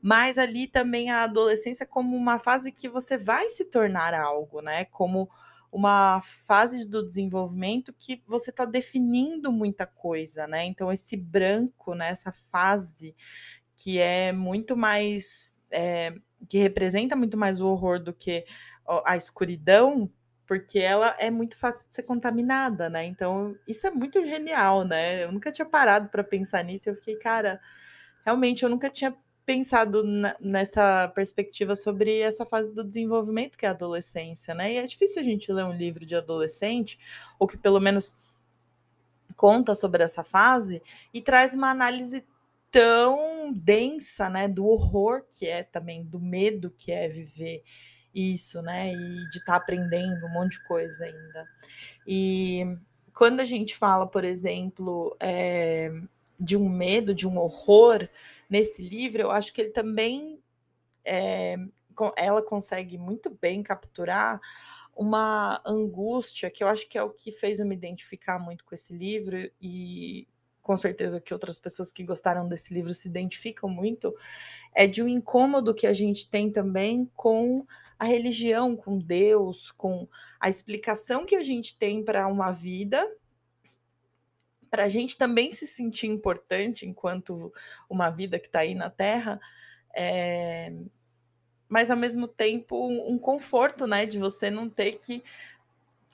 mas 0.00 0.38
ali 0.38 0.66
também 0.66 1.10
a 1.10 1.24
adolescência 1.24 1.84
como 1.84 2.16
uma 2.16 2.38
fase 2.38 2.72
que 2.72 2.88
você 2.88 3.18
vai 3.18 3.50
se 3.50 3.66
tornar 3.66 4.14
algo, 4.14 4.62
né? 4.62 4.86
Como 4.86 5.28
uma 5.70 6.22
fase 6.46 6.86
do 6.86 7.06
desenvolvimento 7.06 7.92
que 7.92 8.22
você 8.26 8.48
está 8.48 8.64
definindo 8.64 9.52
muita 9.52 9.86
coisa, 9.86 10.46
né? 10.46 10.64
Então 10.64 10.90
esse 10.90 11.18
branco, 11.18 11.94
né? 11.94 12.08
Essa 12.08 12.32
fase 12.32 13.14
que 13.76 13.98
é 13.98 14.32
muito 14.32 14.74
mais 14.74 15.52
é, 15.70 16.14
que 16.48 16.58
representa 16.58 17.14
muito 17.14 17.36
mais 17.36 17.60
o 17.60 17.68
horror 17.68 18.02
do 18.02 18.12
que 18.12 18.46
a 19.04 19.16
escuridão, 19.16 20.10
porque 20.46 20.78
ela 20.78 21.16
é 21.18 21.30
muito 21.30 21.56
fácil 21.56 21.88
de 21.88 21.94
ser 21.94 22.02
contaminada, 22.02 22.88
né? 22.88 23.04
Então, 23.06 23.56
isso 23.66 23.86
é 23.86 23.90
muito 23.90 24.22
genial, 24.24 24.84
né? 24.84 25.24
Eu 25.24 25.32
nunca 25.32 25.50
tinha 25.50 25.66
parado 25.66 26.08
para 26.08 26.22
pensar 26.22 26.62
nisso, 26.62 26.88
eu 26.88 26.94
fiquei, 26.94 27.16
cara, 27.16 27.60
realmente 28.24 28.62
eu 28.62 28.68
nunca 28.68 28.90
tinha 28.90 29.16
pensado 29.46 30.02
nessa 30.40 31.08
perspectiva 31.14 31.74
sobre 31.74 32.20
essa 32.20 32.46
fase 32.46 32.72
do 32.72 32.82
desenvolvimento 32.82 33.58
que 33.58 33.66
é 33.66 33.68
a 33.68 33.72
adolescência, 33.72 34.54
né? 34.54 34.72
E 34.72 34.76
é 34.76 34.86
difícil 34.86 35.20
a 35.20 35.24
gente 35.24 35.52
ler 35.52 35.64
um 35.64 35.76
livro 35.76 36.06
de 36.06 36.16
adolescente, 36.16 36.98
ou 37.38 37.46
que 37.46 37.56
pelo 37.56 37.80
menos 37.80 38.14
conta 39.36 39.74
sobre 39.74 40.02
essa 40.02 40.22
fase 40.22 40.82
e 41.12 41.20
traz 41.20 41.54
uma 41.54 41.70
análise 41.70 42.24
tão 42.70 43.52
densa, 43.52 44.28
né, 44.28 44.48
do 44.48 44.66
horror 44.66 45.22
que 45.28 45.46
é 45.46 45.62
também, 45.62 46.02
do 46.04 46.18
medo 46.18 46.74
que 46.76 46.90
é 46.90 47.08
viver 47.08 47.62
isso, 48.14 48.62
né, 48.62 48.92
e 48.92 49.28
de 49.28 49.38
estar 49.38 49.52
tá 49.52 49.56
aprendendo 49.56 50.26
um 50.26 50.32
monte 50.32 50.52
de 50.52 50.64
coisa 50.64 51.04
ainda. 51.04 51.48
E 52.06 52.76
quando 53.12 53.40
a 53.40 53.44
gente 53.44 53.76
fala, 53.76 54.06
por 54.06 54.24
exemplo, 54.24 55.16
é, 55.20 55.92
de 56.38 56.56
um 56.56 56.68
medo, 56.68 57.14
de 57.14 57.26
um 57.26 57.38
horror 57.38 58.08
nesse 58.48 58.82
livro, 58.82 59.22
eu 59.22 59.30
acho 59.30 59.52
que 59.52 59.60
ele 59.60 59.70
também 59.70 60.38
é, 61.04 61.56
ela 62.16 62.42
consegue 62.42 62.98
muito 62.98 63.36
bem 63.40 63.62
capturar 63.62 64.40
uma 64.96 65.60
angústia 65.66 66.50
que 66.50 66.62
eu 66.62 66.68
acho 66.68 66.88
que 66.88 66.96
é 66.96 67.02
o 67.02 67.10
que 67.10 67.32
fez 67.32 67.58
eu 67.58 67.66
me 67.66 67.74
identificar 67.74 68.38
muito 68.38 68.64
com 68.64 68.74
esse 68.74 68.92
livro 68.92 69.50
e 69.60 70.26
com 70.62 70.76
certeza 70.76 71.20
que 71.20 71.34
outras 71.34 71.58
pessoas 71.58 71.92
que 71.92 72.02
gostaram 72.02 72.48
desse 72.48 72.72
livro 72.72 72.94
se 72.94 73.06
identificam 73.06 73.68
muito, 73.68 74.16
é 74.74 74.86
de 74.86 75.02
um 75.02 75.08
incômodo 75.08 75.74
que 75.74 75.86
a 75.86 75.92
gente 75.92 76.26
tem 76.28 76.50
também 76.50 77.08
com 77.14 77.66
a 78.04 78.08
religião, 78.08 78.76
com 78.76 78.98
Deus, 78.98 79.70
com 79.72 80.08
a 80.38 80.48
explicação 80.48 81.26
que 81.26 81.34
a 81.34 81.42
gente 81.42 81.76
tem 81.76 82.02
para 82.02 82.26
uma 82.28 82.50
vida, 82.50 83.04
para 84.70 84.84
a 84.84 84.88
gente 84.88 85.16
também 85.16 85.52
se 85.52 85.66
sentir 85.66 86.06
importante 86.06 86.86
enquanto 86.86 87.52
uma 87.88 88.10
vida 88.10 88.38
que 88.38 88.46
está 88.46 88.60
aí 88.60 88.74
na 88.74 88.90
Terra, 88.90 89.40
é... 89.94 90.72
mas 91.68 91.90
ao 91.90 91.96
mesmo 91.96 92.26
tempo 92.26 92.76
um 92.86 93.18
conforto, 93.18 93.86
né, 93.86 94.06
de 94.06 94.18
você 94.18 94.50
não 94.50 94.68
ter 94.68 94.98
que 94.98 95.22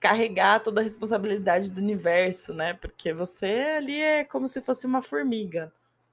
carregar 0.00 0.62
toda 0.62 0.80
a 0.80 0.84
responsabilidade 0.84 1.70
do 1.70 1.80
universo, 1.80 2.54
né? 2.54 2.72
Porque 2.72 3.12
você 3.12 3.74
ali 3.76 4.00
é 4.00 4.24
como 4.24 4.48
se 4.48 4.62
fosse 4.62 4.86
uma 4.86 5.02
formiga. 5.02 5.70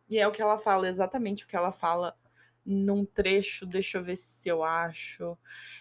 E 0.10 0.19
é 0.19 0.27
o 0.27 0.31
que 0.31 0.41
ela 0.41 0.57
fala, 0.57 0.88
exatamente 0.89 1.46
o 1.46 1.48
que 1.48 1.55
ela 1.55 1.72
fala 1.72 2.13
num 2.67 3.05
trecho, 3.05 3.65
deixa 3.65 3.97
eu 3.97 4.03
ver 4.03 4.17
se 4.17 4.50
eu 4.50 4.62
acho. 4.63 5.38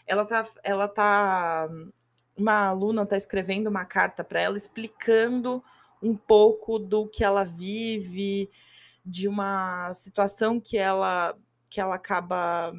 Ela 0.06 0.24
tá, 0.24 0.48
ela 0.62 0.86
tá, 0.86 1.68
uma 2.36 2.68
aluna 2.68 3.04
tá 3.04 3.16
escrevendo 3.16 3.66
uma 3.66 3.84
carta 3.84 4.22
para 4.22 4.40
ela 4.40 4.56
explicando 4.56 5.62
um 6.00 6.16
pouco 6.16 6.78
do 6.78 7.08
que 7.08 7.24
ela 7.24 7.42
vive, 7.42 8.48
de 9.04 9.26
uma 9.26 9.92
situação 9.92 10.60
que 10.60 10.78
ela 10.78 11.36
que 11.68 11.80
ela 11.80 11.96
acaba 11.96 12.72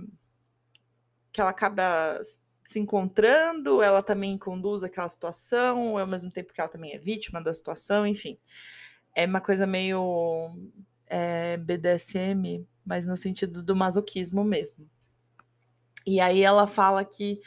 que 1.31 1.41
ela 1.41 1.49
acaba 1.49 2.19
se 2.63 2.79
encontrando, 2.79 3.81
ela 3.81 4.01
também 4.01 4.37
conduz 4.37 4.83
aquela 4.83 5.07
situação, 5.07 5.97
ao 5.97 6.07
mesmo 6.07 6.31
tempo 6.31 6.53
que 6.53 6.59
ela 6.59 6.69
também 6.69 6.93
é 6.93 6.97
vítima 6.97 7.41
da 7.41 7.53
situação, 7.53 8.07
enfim. 8.07 8.37
É 9.15 9.25
uma 9.25 9.41
coisa 9.41 9.67
meio 9.67 10.53
é, 11.07 11.57
BDSM, 11.57 12.65
mas 12.85 13.07
no 13.07 13.17
sentido 13.17 13.61
do 13.63 13.75
masoquismo 13.75 14.43
mesmo. 14.43 14.89
E 16.05 16.21
aí 16.21 16.41
ela 16.41 16.65
fala 16.67 17.03
que 17.03 17.41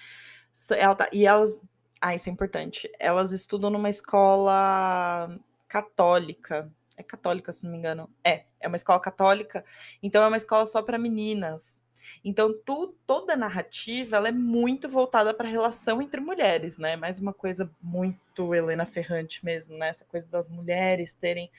ela 0.76 0.94
tá, 0.94 1.08
e 1.12 1.26
elas, 1.26 1.64
ah, 2.00 2.14
isso 2.14 2.28
é 2.28 2.32
importante. 2.32 2.90
Elas 2.98 3.32
estudam 3.32 3.70
numa 3.70 3.88
escola 3.88 5.38
católica. 5.66 6.70
É 6.96 7.02
católica, 7.02 7.50
se 7.52 7.64
não 7.64 7.70
me 7.70 7.78
engano. 7.78 8.10
É, 8.22 8.44
é 8.60 8.68
uma 8.68 8.76
escola 8.76 9.00
católica. 9.00 9.64
Então 10.02 10.22
é 10.22 10.28
uma 10.28 10.36
escola 10.36 10.66
só 10.66 10.82
para 10.82 10.98
meninas. 10.98 11.82
Então 12.24 12.54
tu, 12.64 12.94
toda 13.06 13.34
a 13.34 13.36
narrativa 13.36 14.16
ela 14.16 14.28
é 14.28 14.32
muito 14.32 14.88
voltada 14.88 15.32
para 15.32 15.48
a 15.48 15.50
relação 15.50 16.02
entre 16.02 16.20
mulheres, 16.20 16.78
né? 16.78 16.96
Mais 16.96 17.18
uma 17.18 17.32
coisa 17.32 17.70
muito 17.80 18.54
Helena 18.54 18.84
Ferrante 18.84 19.44
mesmo, 19.44 19.76
né? 19.78 19.88
Essa 19.88 20.04
coisa 20.04 20.28
das 20.28 20.48
mulheres 20.48 21.14
terem 21.14 21.50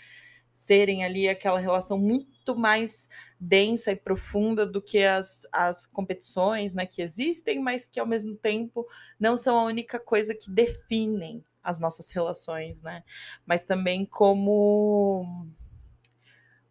serem 0.54 1.04
ali 1.04 1.28
aquela 1.28 1.60
relação 1.60 1.98
muito 1.98 2.56
mais 2.56 3.08
densa 3.40 3.92
e 3.92 3.96
profunda 3.96 4.66
do 4.66 4.82
que 4.82 5.04
as, 5.04 5.48
as 5.52 5.88
competições 5.88 6.74
né, 6.74 6.86
que 6.86 7.02
existem, 7.02 7.60
mas 7.60 7.88
que 7.88 8.00
ao 8.00 8.06
mesmo 8.06 8.36
tempo 8.36 8.86
não 9.20 9.36
são 9.36 9.58
a 9.58 9.64
única 9.64 10.00
coisa 10.00 10.36
que 10.36 10.50
definem 10.52 11.44
as 11.64 11.80
nossas 11.80 12.10
relações, 12.12 12.82
né? 12.82 13.04
Mas 13.46 13.64
também 13.64 14.06
como 14.06 15.48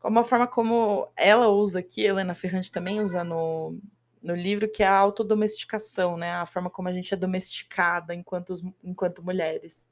como 0.00 0.18
a 0.18 0.24
forma 0.24 0.46
como 0.46 1.08
ela 1.16 1.48
usa 1.48 1.80
aqui, 1.80 2.02
Helena 2.02 2.34
Ferrante 2.34 2.72
também 2.72 3.00
usa 3.00 3.22
no, 3.22 3.78
no 4.22 4.34
livro, 4.34 4.70
que 4.70 4.82
é 4.82 4.86
a 4.86 4.96
autodomesticação, 4.96 6.16
né? 6.16 6.32
A 6.32 6.46
forma 6.46 6.70
como 6.70 6.88
a 6.88 6.92
gente 6.92 7.12
é 7.12 7.16
domesticada 7.16 8.14
enquanto, 8.14 8.54
enquanto 8.82 9.22
mulheres. 9.22 9.86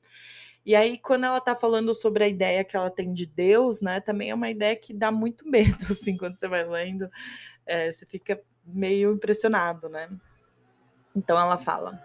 E 0.68 0.76
aí, 0.76 0.98
quando 0.98 1.24
ela 1.24 1.38
está 1.38 1.56
falando 1.56 1.94
sobre 1.94 2.24
a 2.24 2.28
ideia 2.28 2.62
que 2.62 2.76
ela 2.76 2.90
tem 2.90 3.10
de 3.10 3.24
Deus, 3.24 3.80
né, 3.80 4.02
também 4.02 4.28
é 4.28 4.34
uma 4.34 4.50
ideia 4.50 4.76
que 4.76 4.92
dá 4.92 5.10
muito 5.10 5.48
medo, 5.48 5.82
assim, 5.88 6.14
quando 6.14 6.34
você 6.34 6.46
vai 6.46 6.62
lendo, 6.62 7.10
é, 7.64 7.90
você 7.90 8.04
fica 8.04 8.38
meio 8.66 9.14
impressionado, 9.14 9.88
né? 9.88 10.10
Então 11.16 11.40
ela 11.40 11.56
fala, 11.56 11.98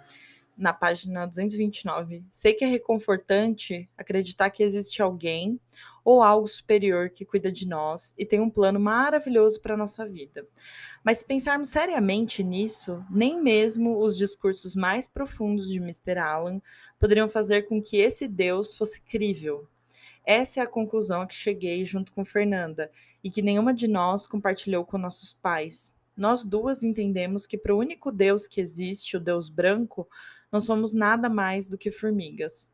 na 0.57 0.73
página 0.73 1.25
229, 1.25 2.23
sei 2.29 2.53
que 2.53 2.63
é 2.63 2.67
reconfortante 2.67 3.89
acreditar 3.97 4.49
que 4.49 4.63
existe 4.63 5.01
alguém 5.01 5.59
ou 6.03 6.21
algo 6.21 6.47
superior 6.47 7.09
que 7.09 7.25
cuida 7.25 7.51
de 7.51 7.67
nós 7.67 8.13
e 8.17 8.25
tem 8.25 8.39
um 8.39 8.49
plano 8.49 8.79
maravilhoso 8.79 9.61
para 9.61 9.73
a 9.73 9.77
nossa 9.77 10.05
vida. 10.05 10.45
Mas 11.03 11.19
se 11.19 11.25
pensarmos 11.25 11.69
seriamente 11.69 12.43
nisso, 12.43 13.03
nem 13.09 13.41
mesmo 13.41 13.99
os 13.99 14.17
discursos 14.17 14.75
mais 14.75 15.07
profundos 15.07 15.67
de 15.67 15.77
Mr. 15.77 16.17
Allen 16.17 16.61
poderiam 16.99 17.27
fazer 17.27 17.63
com 17.63 17.81
que 17.81 17.97
esse 17.97 18.27
Deus 18.27 18.77
fosse 18.77 19.01
crível. 19.01 19.67
Essa 20.25 20.61
é 20.61 20.63
a 20.63 20.67
conclusão 20.67 21.21
a 21.21 21.27
que 21.27 21.35
cheguei 21.35 21.83
junto 21.83 22.11
com 22.11 22.23
Fernanda 22.23 22.89
e 23.23 23.29
que 23.29 23.41
nenhuma 23.41 23.73
de 23.73 23.87
nós 23.87 24.25
compartilhou 24.25 24.85
com 24.85 24.97
nossos 24.97 25.33
pais. 25.33 25.91
Nós 26.15 26.43
duas 26.43 26.83
entendemos 26.83 27.47
que 27.47 27.57
para 27.57 27.73
o 27.73 27.79
único 27.79 28.11
Deus 28.11 28.45
que 28.45 28.61
existe, 28.61 29.17
o 29.17 29.19
Deus 29.19 29.49
branco, 29.49 30.07
não 30.53 30.61
somos 30.61 30.93
nada 30.93 31.27
mais 31.27 31.67
do 31.67 31.77
que 31.77 31.89
formigas. 31.89 32.69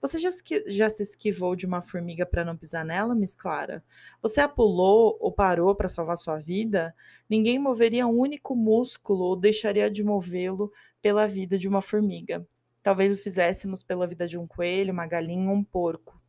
Você 0.00 0.18
já, 0.18 0.30
já 0.66 0.88
se 0.88 1.02
esquivou 1.02 1.56
de 1.56 1.66
uma 1.66 1.82
formiga 1.82 2.24
para 2.24 2.44
não 2.44 2.56
pisar 2.56 2.84
nela, 2.84 3.14
Miss 3.14 3.34
Clara? 3.34 3.82
Você 4.22 4.40
a 4.40 4.48
pulou 4.48 5.16
ou 5.20 5.32
parou 5.32 5.74
para 5.74 5.88
salvar 5.88 6.16
sua 6.16 6.38
vida? 6.38 6.94
Ninguém 7.28 7.58
moveria 7.58 8.06
um 8.06 8.16
único 8.16 8.54
músculo 8.54 9.24
ou 9.24 9.36
deixaria 9.36 9.90
de 9.90 10.04
movê-lo 10.04 10.70
pela 11.02 11.26
vida 11.26 11.58
de 11.58 11.66
uma 11.66 11.82
formiga. 11.82 12.46
Talvez 12.82 13.18
o 13.18 13.22
fizéssemos 13.22 13.82
pela 13.82 14.06
vida 14.06 14.28
de 14.28 14.38
um 14.38 14.46
coelho, 14.46 14.92
uma 14.92 15.06
galinha 15.06 15.50
ou 15.50 15.56
um 15.56 15.64
porco. 15.64 16.20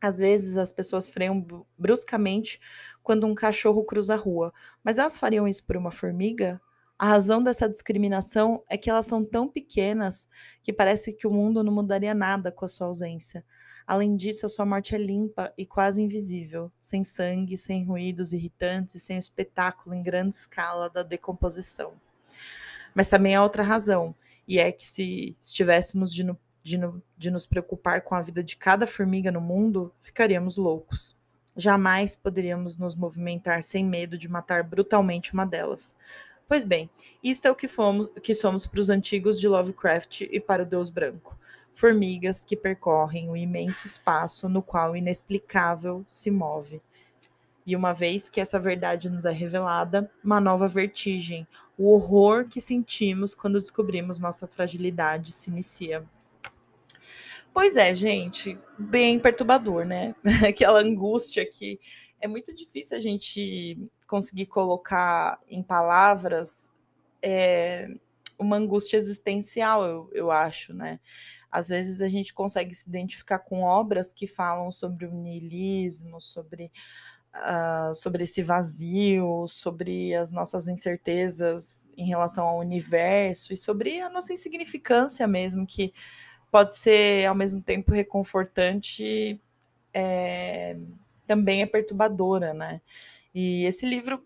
Às 0.00 0.18
vezes 0.18 0.56
as 0.56 0.72
pessoas 0.72 1.08
freiam 1.08 1.46
bruscamente 1.78 2.60
quando 3.02 3.26
um 3.26 3.34
cachorro 3.34 3.84
cruza 3.84 4.14
a 4.14 4.16
rua, 4.16 4.52
mas 4.82 4.98
elas 4.98 5.18
fariam 5.18 5.46
isso 5.46 5.64
por 5.64 5.76
uma 5.76 5.90
formiga? 5.90 6.60
A 6.98 7.08
razão 7.08 7.42
dessa 7.42 7.68
discriminação 7.68 8.62
é 8.70 8.76
que 8.78 8.88
elas 8.88 9.04
são 9.04 9.22
tão 9.22 9.46
pequenas 9.46 10.26
que 10.62 10.72
parece 10.72 11.12
que 11.12 11.26
o 11.26 11.30
mundo 11.30 11.62
não 11.62 11.72
mudaria 11.72 12.14
nada 12.14 12.50
com 12.50 12.64
a 12.64 12.68
sua 12.68 12.86
ausência. 12.86 13.44
Além 13.86 14.16
disso, 14.16 14.46
a 14.46 14.48
sua 14.48 14.64
morte 14.64 14.94
é 14.94 14.98
limpa 14.98 15.52
e 15.58 15.66
quase 15.66 16.02
invisível, 16.02 16.72
sem 16.80 17.04
sangue, 17.04 17.56
sem 17.56 17.84
ruídos 17.84 18.32
irritantes, 18.32 19.02
sem 19.02 19.16
o 19.16 19.20
espetáculo 19.20 19.94
em 19.94 20.02
grande 20.02 20.34
escala 20.34 20.88
da 20.88 21.02
decomposição. 21.02 21.92
Mas 22.94 23.08
também 23.08 23.36
há 23.36 23.42
outra 23.42 23.62
razão, 23.62 24.14
e 24.48 24.58
é 24.58 24.72
que 24.72 24.84
se 24.84 25.36
estivéssemos 25.40 26.12
de, 26.12 26.24
no, 26.24 26.38
de, 26.64 26.78
no, 26.78 27.02
de 27.16 27.30
nos 27.30 27.46
preocupar 27.46 28.00
com 28.00 28.14
a 28.14 28.22
vida 28.22 28.42
de 28.42 28.56
cada 28.56 28.86
formiga 28.86 29.30
no 29.30 29.40
mundo, 29.40 29.92
ficaríamos 30.00 30.56
loucos. 30.56 31.14
Jamais 31.54 32.16
poderíamos 32.16 32.76
nos 32.76 32.96
movimentar 32.96 33.62
sem 33.62 33.84
medo 33.84 34.18
de 34.18 34.28
matar 34.28 34.64
brutalmente 34.64 35.32
uma 35.32 35.46
delas. 35.46 35.94
Pois 36.48 36.62
bem, 36.62 36.88
isto 37.24 37.46
é 37.46 37.50
o 37.50 37.56
que, 37.56 37.66
fomos, 37.66 38.08
que 38.22 38.32
somos 38.32 38.66
para 38.66 38.80
os 38.80 38.88
antigos 38.88 39.40
de 39.40 39.48
Lovecraft 39.48 40.20
e 40.22 40.38
para 40.38 40.62
o 40.62 40.66
Deus 40.66 40.88
Branco. 40.88 41.36
Formigas 41.74 42.44
que 42.44 42.56
percorrem 42.56 43.28
o 43.28 43.36
imenso 43.36 43.84
espaço 43.86 44.48
no 44.48 44.62
qual 44.62 44.92
o 44.92 44.96
inexplicável 44.96 46.04
se 46.06 46.30
move. 46.30 46.80
E 47.66 47.74
uma 47.74 47.92
vez 47.92 48.28
que 48.28 48.40
essa 48.40 48.60
verdade 48.60 49.10
nos 49.10 49.24
é 49.24 49.32
revelada, 49.32 50.08
uma 50.22 50.40
nova 50.40 50.68
vertigem, 50.68 51.44
o 51.76 51.92
horror 51.92 52.46
que 52.48 52.60
sentimos 52.60 53.34
quando 53.34 53.60
descobrimos 53.60 54.20
nossa 54.20 54.46
fragilidade 54.46 55.32
se 55.32 55.50
inicia. 55.50 56.04
Pois 57.52 57.74
é, 57.74 57.92
gente, 57.92 58.56
bem 58.78 59.18
perturbador, 59.18 59.84
né? 59.84 60.14
Aquela 60.46 60.80
angústia 60.80 61.44
que 61.44 61.80
é 62.20 62.28
muito 62.28 62.54
difícil 62.54 62.96
a 62.96 63.00
gente 63.00 63.78
conseguir 64.06 64.46
colocar 64.46 65.40
em 65.48 65.62
palavras 65.62 66.70
é, 67.22 67.88
uma 68.38 68.56
angústia 68.56 68.96
existencial, 68.96 69.84
eu, 69.84 70.10
eu 70.12 70.30
acho, 70.30 70.74
né? 70.74 71.00
Às 71.50 71.68
vezes 71.68 72.00
a 72.00 72.08
gente 72.08 72.34
consegue 72.34 72.74
se 72.74 72.88
identificar 72.88 73.38
com 73.38 73.62
obras 73.62 74.12
que 74.12 74.26
falam 74.26 74.70
sobre 74.70 75.06
o 75.06 75.10
niilismo, 75.10 76.20
sobre, 76.20 76.70
uh, 77.34 77.94
sobre 77.94 78.24
esse 78.24 78.42
vazio, 78.42 79.46
sobre 79.46 80.14
as 80.14 80.30
nossas 80.30 80.68
incertezas 80.68 81.90
em 81.96 82.06
relação 82.06 82.46
ao 82.46 82.58
universo 82.58 83.52
e 83.52 83.56
sobre 83.56 84.00
a 84.00 84.10
nossa 84.10 84.32
insignificância 84.32 85.26
mesmo, 85.26 85.66
que 85.66 85.94
pode 86.50 86.76
ser 86.76 87.26
ao 87.26 87.34
mesmo 87.34 87.62
tempo 87.62 87.92
reconfortante, 87.92 89.40
é, 89.94 90.76
também 91.26 91.62
é 91.62 91.66
perturbadora, 91.66 92.54
né? 92.54 92.80
E 93.34 93.64
esse 93.64 93.84
livro 93.84 94.24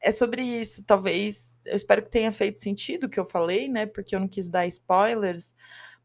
é 0.00 0.10
sobre 0.10 0.42
isso, 0.42 0.84
talvez. 0.84 1.60
Eu 1.64 1.76
espero 1.76 2.02
que 2.02 2.10
tenha 2.10 2.32
feito 2.32 2.58
sentido 2.58 3.04
o 3.04 3.08
que 3.08 3.18
eu 3.18 3.24
falei, 3.24 3.68
né? 3.68 3.86
Porque 3.86 4.14
eu 4.14 4.20
não 4.20 4.28
quis 4.28 4.48
dar 4.48 4.66
spoilers, 4.66 5.54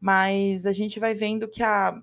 mas 0.00 0.66
a 0.66 0.72
gente 0.72 1.00
vai 1.00 1.14
vendo 1.14 1.48
que 1.48 1.62
a, 1.62 2.00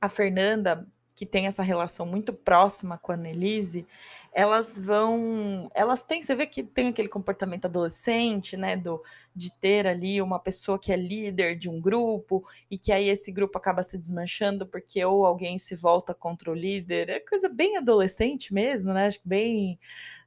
a 0.00 0.08
Fernanda, 0.08 0.86
que 1.14 1.26
tem 1.26 1.46
essa 1.46 1.62
relação 1.62 2.06
muito 2.06 2.32
próxima 2.32 2.98
com 2.98 3.12
a 3.12 3.14
Annelise, 3.14 3.86
elas 4.32 4.78
vão, 4.78 5.68
elas 5.74 6.02
têm, 6.02 6.22
você 6.22 6.34
vê 6.34 6.46
que 6.46 6.62
tem 6.62 6.88
aquele 6.88 7.08
comportamento 7.08 7.64
adolescente, 7.64 8.56
né, 8.56 8.76
do 8.76 9.02
de 9.34 9.52
ter 9.60 9.86
ali 9.86 10.20
uma 10.20 10.38
pessoa 10.38 10.78
que 10.78 10.92
é 10.92 10.96
líder 10.96 11.56
de 11.56 11.68
um 11.68 11.80
grupo 11.80 12.44
e 12.70 12.78
que 12.78 12.92
aí 12.92 13.08
esse 13.08 13.32
grupo 13.32 13.58
acaba 13.58 13.82
se 13.82 13.98
desmanchando 13.98 14.66
porque 14.66 15.04
ou 15.04 15.24
alguém 15.24 15.58
se 15.58 15.74
volta 15.74 16.14
contra 16.14 16.50
o 16.50 16.54
líder, 16.54 17.08
é 17.08 17.20
coisa 17.20 17.48
bem 17.48 17.76
adolescente 17.76 18.52
mesmo, 18.52 18.92
né? 18.92 19.06
Acho 19.06 19.20
que 19.20 19.28
bem 19.28 19.78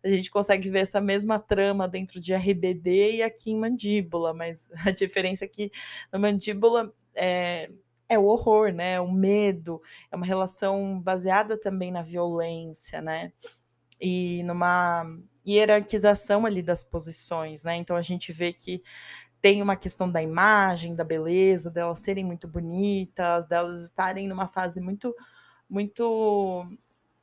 a 0.03 0.09
gente 0.09 0.29
consegue 0.29 0.69
ver 0.69 0.79
essa 0.79 0.99
mesma 0.99 1.39
trama 1.39 1.87
dentro 1.87 2.19
de 2.19 2.33
RBD 2.33 3.17
e 3.17 3.23
aqui 3.23 3.51
em 3.51 3.57
Mandíbula, 3.59 4.33
mas 4.33 4.69
a 4.85 4.91
diferença 4.91 5.45
é 5.45 5.47
que 5.47 5.71
na 6.11 6.19
Mandíbula 6.19 6.93
é, 7.15 7.69
é 8.09 8.19
o 8.19 8.25
horror, 8.25 8.71
né? 8.73 8.99
O 8.99 9.11
medo, 9.11 9.81
é 10.11 10.15
uma 10.15 10.25
relação 10.25 10.99
baseada 10.99 11.57
também 11.57 11.91
na 11.91 12.01
violência, 12.01 13.01
né? 13.01 13.31
E 14.03 14.43
numa 14.43 15.05
hierarquização 15.47 16.45
ali 16.45 16.61
das 16.61 16.83
posições, 16.83 17.63
né? 17.63 17.77
Então 17.77 17.95
a 17.95 18.01
gente 18.01 18.33
vê 18.33 18.51
que 18.51 18.83
tem 19.41 19.61
uma 19.61 19.77
questão 19.77 20.11
da 20.11 20.21
imagem, 20.21 20.93
da 20.93 21.05
beleza, 21.05 21.69
delas 21.69 21.99
serem 21.99 22.25
muito 22.25 22.47
bonitas, 22.47 23.47
delas 23.47 23.81
estarem 23.81 24.27
numa 24.27 24.47
fase 24.47 24.81
muito, 24.81 25.15
muito 25.69 26.65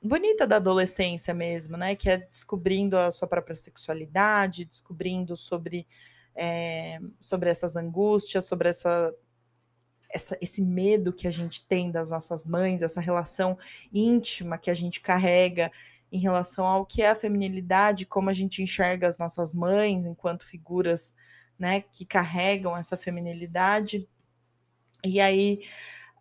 bonita 0.02 0.46
da 0.46 0.56
adolescência 0.56 1.34
mesmo, 1.34 1.76
né? 1.76 1.94
Que 1.94 2.08
é 2.08 2.16
descobrindo 2.16 2.96
a 2.96 3.10
sua 3.10 3.28
própria 3.28 3.54
sexualidade, 3.54 4.64
descobrindo 4.64 5.36
sobre, 5.36 5.86
é, 6.34 6.98
sobre 7.20 7.50
essas 7.50 7.76
angústias, 7.76 8.46
sobre 8.46 8.70
essa, 8.70 9.14
essa, 10.10 10.38
esse 10.40 10.62
medo 10.62 11.12
que 11.12 11.26
a 11.28 11.30
gente 11.30 11.66
tem 11.66 11.90
das 11.90 12.10
nossas 12.10 12.46
mães, 12.46 12.80
essa 12.80 13.02
relação 13.02 13.58
íntima 13.92 14.56
que 14.56 14.70
a 14.70 14.74
gente 14.74 15.00
carrega 15.00 15.70
em 16.12 16.18
relação 16.18 16.64
ao 16.64 16.84
que 16.84 17.02
é 17.02 17.10
a 17.10 17.14
feminilidade, 17.14 18.06
como 18.06 18.30
a 18.30 18.32
gente 18.32 18.62
enxerga 18.62 19.06
as 19.06 19.18
nossas 19.18 19.54
mães 19.54 20.04
enquanto 20.04 20.44
figuras 20.44 21.14
né, 21.58 21.82
que 21.92 22.04
carregam 22.04 22.76
essa 22.76 22.96
feminilidade. 22.96 24.08
E 25.04 25.20
aí 25.20 25.60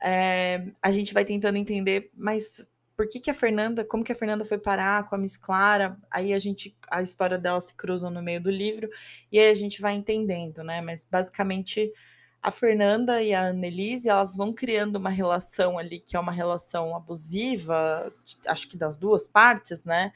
é, 0.02 0.67
a 0.82 0.91
gente 0.91 1.13
vai 1.13 1.25
tentando 1.25 1.58
entender, 1.58 2.12
mas 2.15 2.69
por 2.95 3.08
que, 3.08 3.19
que 3.19 3.32
a 3.32 3.34
Fernanda, 3.34 3.86
como 3.86 4.04
que 4.04 4.12
a 4.12 4.15
Fernanda 4.15 4.43
foi 4.43 4.58
parar 4.58 5.08
com 5.08 5.15
a 5.15 5.17
Miss 5.17 5.38
Clara? 5.38 5.97
Aí 6.12 6.34
a 6.34 6.38
gente, 6.38 6.75
a 6.91 7.02
história 7.02 7.38
dela 7.38 7.62
se 7.62 7.73
cruza 7.73 8.10
no 8.10 8.21
meio 8.21 8.41
do 8.41 8.52
livro 8.52 8.89
e 9.32 9.39
aí 9.39 9.49
a 9.49 9.56
gente 9.56 9.82
vai 9.82 9.93
entendendo, 9.93 10.63
né? 10.63 10.82
Mas 10.82 11.08
basicamente 11.10 11.93
a 12.41 12.52
Fernanda 12.52 13.21
e 13.21 13.34
a 13.34 13.47
Annelise, 13.47 14.10
elas 14.10 14.36
vão 14.36 14.54
criando 14.54 14.95
uma 14.95 15.10
relação 15.10 15.78
ali 15.78 15.99
que 15.99 16.15
é 16.15 16.19
uma 16.19 16.32
relação 16.32 16.95
abusiva, 16.95 18.13
acho 18.45 18.67
que 18.67 18.78
das 18.78 18.95
duas 18.95 19.28
partes, 19.28 19.84
né? 19.84 20.13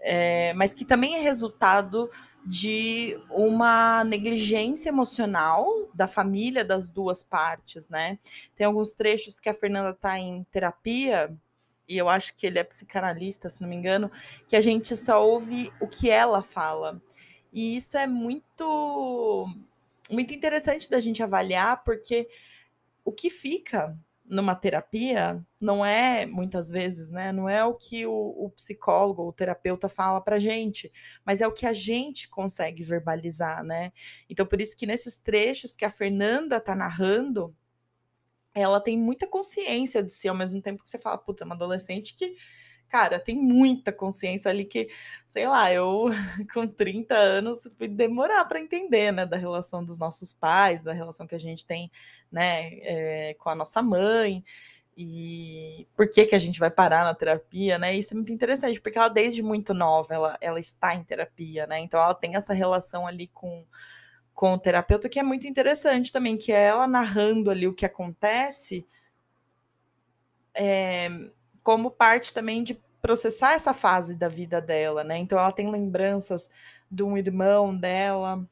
É, 0.00 0.52
mas 0.54 0.74
que 0.74 0.84
também 0.84 1.16
é 1.16 1.20
resultado 1.20 2.10
de 2.44 3.18
uma 3.30 4.04
negligência 4.04 4.90
emocional 4.90 5.66
da 5.94 6.06
família 6.06 6.62
das 6.62 6.90
duas 6.90 7.22
partes, 7.22 7.88
né? 7.88 8.18
Tem 8.54 8.66
alguns 8.66 8.92
trechos 8.94 9.40
que 9.40 9.48
a 9.48 9.54
Fernanda 9.54 9.90
está 9.90 10.18
em 10.18 10.44
terapia, 10.52 11.34
e 11.88 11.96
eu 11.96 12.08
acho 12.08 12.36
que 12.36 12.46
ele 12.46 12.58
é 12.58 12.64
psicanalista, 12.64 13.48
se 13.48 13.62
não 13.62 13.68
me 13.68 13.76
engano, 13.76 14.10
que 14.46 14.56
a 14.56 14.60
gente 14.60 14.94
só 14.96 15.26
ouve 15.26 15.72
o 15.80 15.86
que 15.86 16.10
ela 16.10 16.42
fala. 16.42 17.00
E 17.52 17.76
isso 17.76 17.96
é 17.96 18.06
muito 18.06 19.46
muito 20.10 20.34
interessante 20.34 20.88
da 20.90 21.00
gente 21.00 21.22
avaliar, 21.22 21.82
porque 21.84 22.28
o 23.04 23.12
que 23.12 23.30
fica 23.30 23.98
numa 24.28 24.54
terapia 24.54 25.44
não 25.60 25.84
é 25.84 26.24
muitas 26.24 26.70
vezes, 26.70 27.10
né? 27.10 27.30
Não 27.30 27.48
é 27.48 27.64
o 27.64 27.74
que 27.74 28.06
o, 28.06 28.12
o 28.12 28.50
psicólogo 28.50 29.22
ou 29.22 29.28
o 29.28 29.32
terapeuta 29.32 29.88
fala 29.88 30.20
para 30.20 30.38
gente, 30.38 30.90
mas 31.24 31.40
é 31.40 31.46
o 31.46 31.52
que 31.52 31.66
a 31.66 31.72
gente 31.72 32.28
consegue 32.28 32.82
verbalizar, 32.82 33.62
né? 33.62 33.92
Então 34.28 34.46
por 34.46 34.60
isso 34.60 34.76
que 34.76 34.86
nesses 34.86 35.16
trechos 35.16 35.76
que 35.76 35.84
a 35.84 35.90
Fernanda 35.90 36.58
tá 36.60 36.74
narrando, 36.74 37.54
ela 38.54 38.80
tem 38.80 38.96
muita 38.98 39.26
consciência 39.26 40.02
de 40.02 40.12
si, 40.12 40.28
ao 40.28 40.34
mesmo 40.36 40.62
tempo 40.62 40.82
que 40.82 40.88
você 40.88 40.98
fala, 40.98 41.18
puta, 41.18 41.44
é 41.44 41.46
uma 41.46 41.54
adolescente 41.54 42.14
que 42.14 42.34
cara, 42.88 43.18
tem 43.18 43.36
muita 43.36 43.92
consciência 43.92 44.50
ali 44.50 44.64
que, 44.64 44.88
sei 45.26 45.46
lá, 45.48 45.72
eu 45.72 46.06
com 46.52 46.66
30 46.66 47.14
anos 47.14 47.68
fui 47.76 47.88
demorar 47.88 48.44
para 48.44 48.60
entender, 48.60 49.12
né, 49.12 49.26
da 49.26 49.36
relação 49.36 49.84
dos 49.84 49.98
nossos 49.98 50.32
pais, 50.32 50.82
da 50.82 50.92
relação 50.92 51.26
que 51.26 51.34
a 51.34 51.38
gente 51.38 51.66
tem, 51.66 51.90
né, 52.30 52.70
é, 52.82 53.34
com 53.38 53.50
a 53.50 53.54
nossa 53.54 53.82
mãe 53.82 54.44
e 54.96 55.86
por 55.96 56.08
que 56.08 56.26
que 56.26 56.34
a 56.34 56.38
gente 56.38 56.60
vai 56.60 56.70
parar 56.70 57.04
na 57.04 57.14
terapia, 57.14 57.78
né? 57.78 57.94
Isso 57.96 58.14
é 58.14 58.16
muito 58.16 58.32
interessante, 58.32 58.80
porque 58.80 58.96
ela 58.96 59.08
desde 59.08 59.42
muito 59.42 59.74
nova, 59.74 60.14
ela, 60.14 60.38
ela 60.40 60.60
está 60.60 60.94
em 60.94 61.02
terapia, 61.02 61.66
né? 61.66 61.80
Então 61.80 62.00
ela 62.00 62.14
tem 62.14 62.36
essa 62.36 62.54
relação 62.54 63.06
ali 63.06 63.28
com 63.28 63.64
com 64.34 64.54
o 64.54 64.58
terapeuta 64.58 65.08
que 65.08 65.18
é 65.18 65.22
muito 65.22 65.46
interessante 65.46 66.12
também, 66.12 66.36
que 66.36 66.52
é 66.52 66.64
ela 66.64 66.88
narrando 66.88 67.50
ali 67.50 67.68
o 67.68 67.74
que 67.74 67.86
acontece, 67.86 68.86
é, 70.52 71.08
como 71.64 71.90
parte 71.90 72.32
também 72.32 72.62
de 72.62 72.78
processar 73.00 73.54
essa 73.54 73.74
fase 73.74 74.14
da 74.14 74.28
vida 74.28 74.60
dela, 74.60 75.02
né? 75.02 75.18
Então 75.18 75.38
ela 75.38 75.50
tem 75.50 75.70
lembranças 75.70 76.48
de 76.90 77.02
um 77.02 77.16
irmão 77.16 77.76
dela 77.76 78.46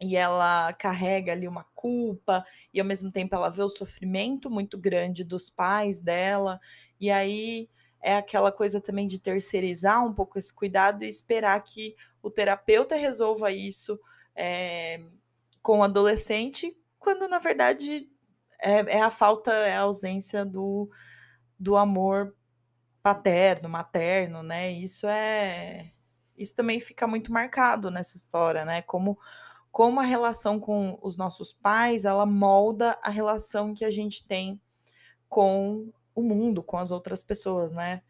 e 0.00 0.16
ela 0.16 0.72
carrega 0.72 1.32
ali 1.32 1.46
uma 1.46 1.64
culpa 1.74 2.44
e 2.74 2.80
ao 2.80 2.86
mesmo 2.86 3.10
tempo 3.10 3.34
ela 3.34 3.48
vê 3.48 3.62
o 3.62 3.68
sofrimento 3.68 4.50
muito 4.50 4.76
grande 4.76 5.22
dos 5.22 5.48
pais 5.48 6.00
dela 6.00 6.60
e 7.00 7.10
aí 7.10 7.68
é 8.00 8.16
aquela 8.16 8.50
coisa 8.50 8.80
também 8.80 9.06
de 9.06 9.20
terceirizar 9.20 10.04
um 10.04 10.12
pouco 10.12 10.38
esse 10.38 10.52
cuidado 10.52 11.04
e 11.04 11.08
esperar 11.08 11.62
que 11.62 11.94
o 12.20 12.28
terapeuta 12.28 12.96
resolva 12.96 13.52
isso 13.52 13.98
é, 14.34 15.00
com 15.62 15.78
o 15.78 15.82
adolescente, 15.84 16.76
quando 16.98 17.28
na 17.28 17.38
verdade 17.38 18.10
é, 18.60 18.98
é 18.98 19.02
a 19.02 19.10
falta, 19.10 19.52
é 19.52 19.76
a 19.76 19.82
ausência 19.82 20.44
do, 20.44 20.90
do 21.58 21.76
amor 21.76 22.34
paterno, 23.02 23.68
materno, 23.68 24.42
né? 24.42 24.70
Isso 24.70 25.06
é 25.06 25.92
isso 26.36 26.56
também 26.56 26.80
fica 26.80 27.06
muito 27.06 27.32
marcado 27.32 27.90
nessa 27.90 28.16
história, 28.16 28.64
né? 28.64 28.82
Como 28.82 29.18
como 29.70 30.00
a 30.00 30.04
relação 30.04 30.60
com 30.60 30.98
os 31.02 31.16
nossos 31.16 31.52
pais, 31.52 32.04
ela 32.04 32.26
molda 32.26 32.98
a 33.02 33.08
relação 33.08 33.72
que 33.74 33.84
a 33.84 33.90
gente 33.90 34.26
tem 34.26 34.60
com 35.28 35.90
o 36.14 36.22
mundo, 36.22 36.62
com 36.62 36.76
as 36.76 36.90
outras 36.92 37.22
pessoas, 37.22 37.72
né? 37.72 38.02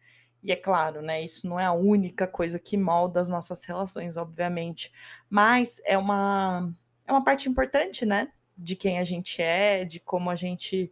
E 0.43 0.51
é 0.51 0.57
claro, 0.57 1.01
né, 1.01 1.21
isso 1.21 1.47
não 1.47 1.57
é 1.57 1.65
a 1.65 1.71
única 1.71 2.27
coisa 2.27 2.59
que 2.59 2.75
molda 2.75 3.21
as 3.21 3.29
nossas 3.29 3.63
relações, 3.63 4.17
obviamente, 4.17 4.91
mas 5.29 5.79
é 5.85 5.97
uma 5.97 6.69
é 7.07 7.11
uma 7.13 7.23
parte 7.23 7.47
importante, 7.47 8.05
né, 8.05 8.29
de 8.57 8.75
quem 8.75 8.99
a 8.99 9.05
gente 9.05 9.41
é, 9.41 9.85
de 9.85 10.01
como 10.01 10.29
a 10.29 10.35
gente 10.35 10.91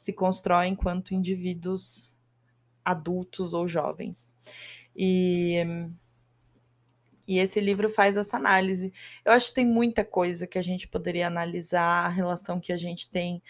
se 0.00 0.14
constrói 0.14 0.66
enquanto 0.66 1.12
indivíduos 1.12 2.10
adultos 2.82 3.52
ou 3.52 3.68
jovens. 3.68 4.34
E, 4.96 5.62
e 7.26 7.38
esse 7.38 7.60
livro 7.60 7.88
faz 7.88 8.16
essa 8.16 8.36
análise. 8.36 8.92
Eu 9.24 9.32
acho 9.32 9.48
que 9.48 9.54
tem 9.54 9.66
muita 9.66 10.04
coisa 10.04 10.46
que 10.46 10.58
a 10.58 10.62
gente 10.62 10.88
poderia 10.88 11.26
analisar, 11.26 12.06
a 12.06 12.08
relação 12.08 12.60
que 12.60 12.72
a 12.72 12.76
gente 12.76 13.08
tem 13.08 13.42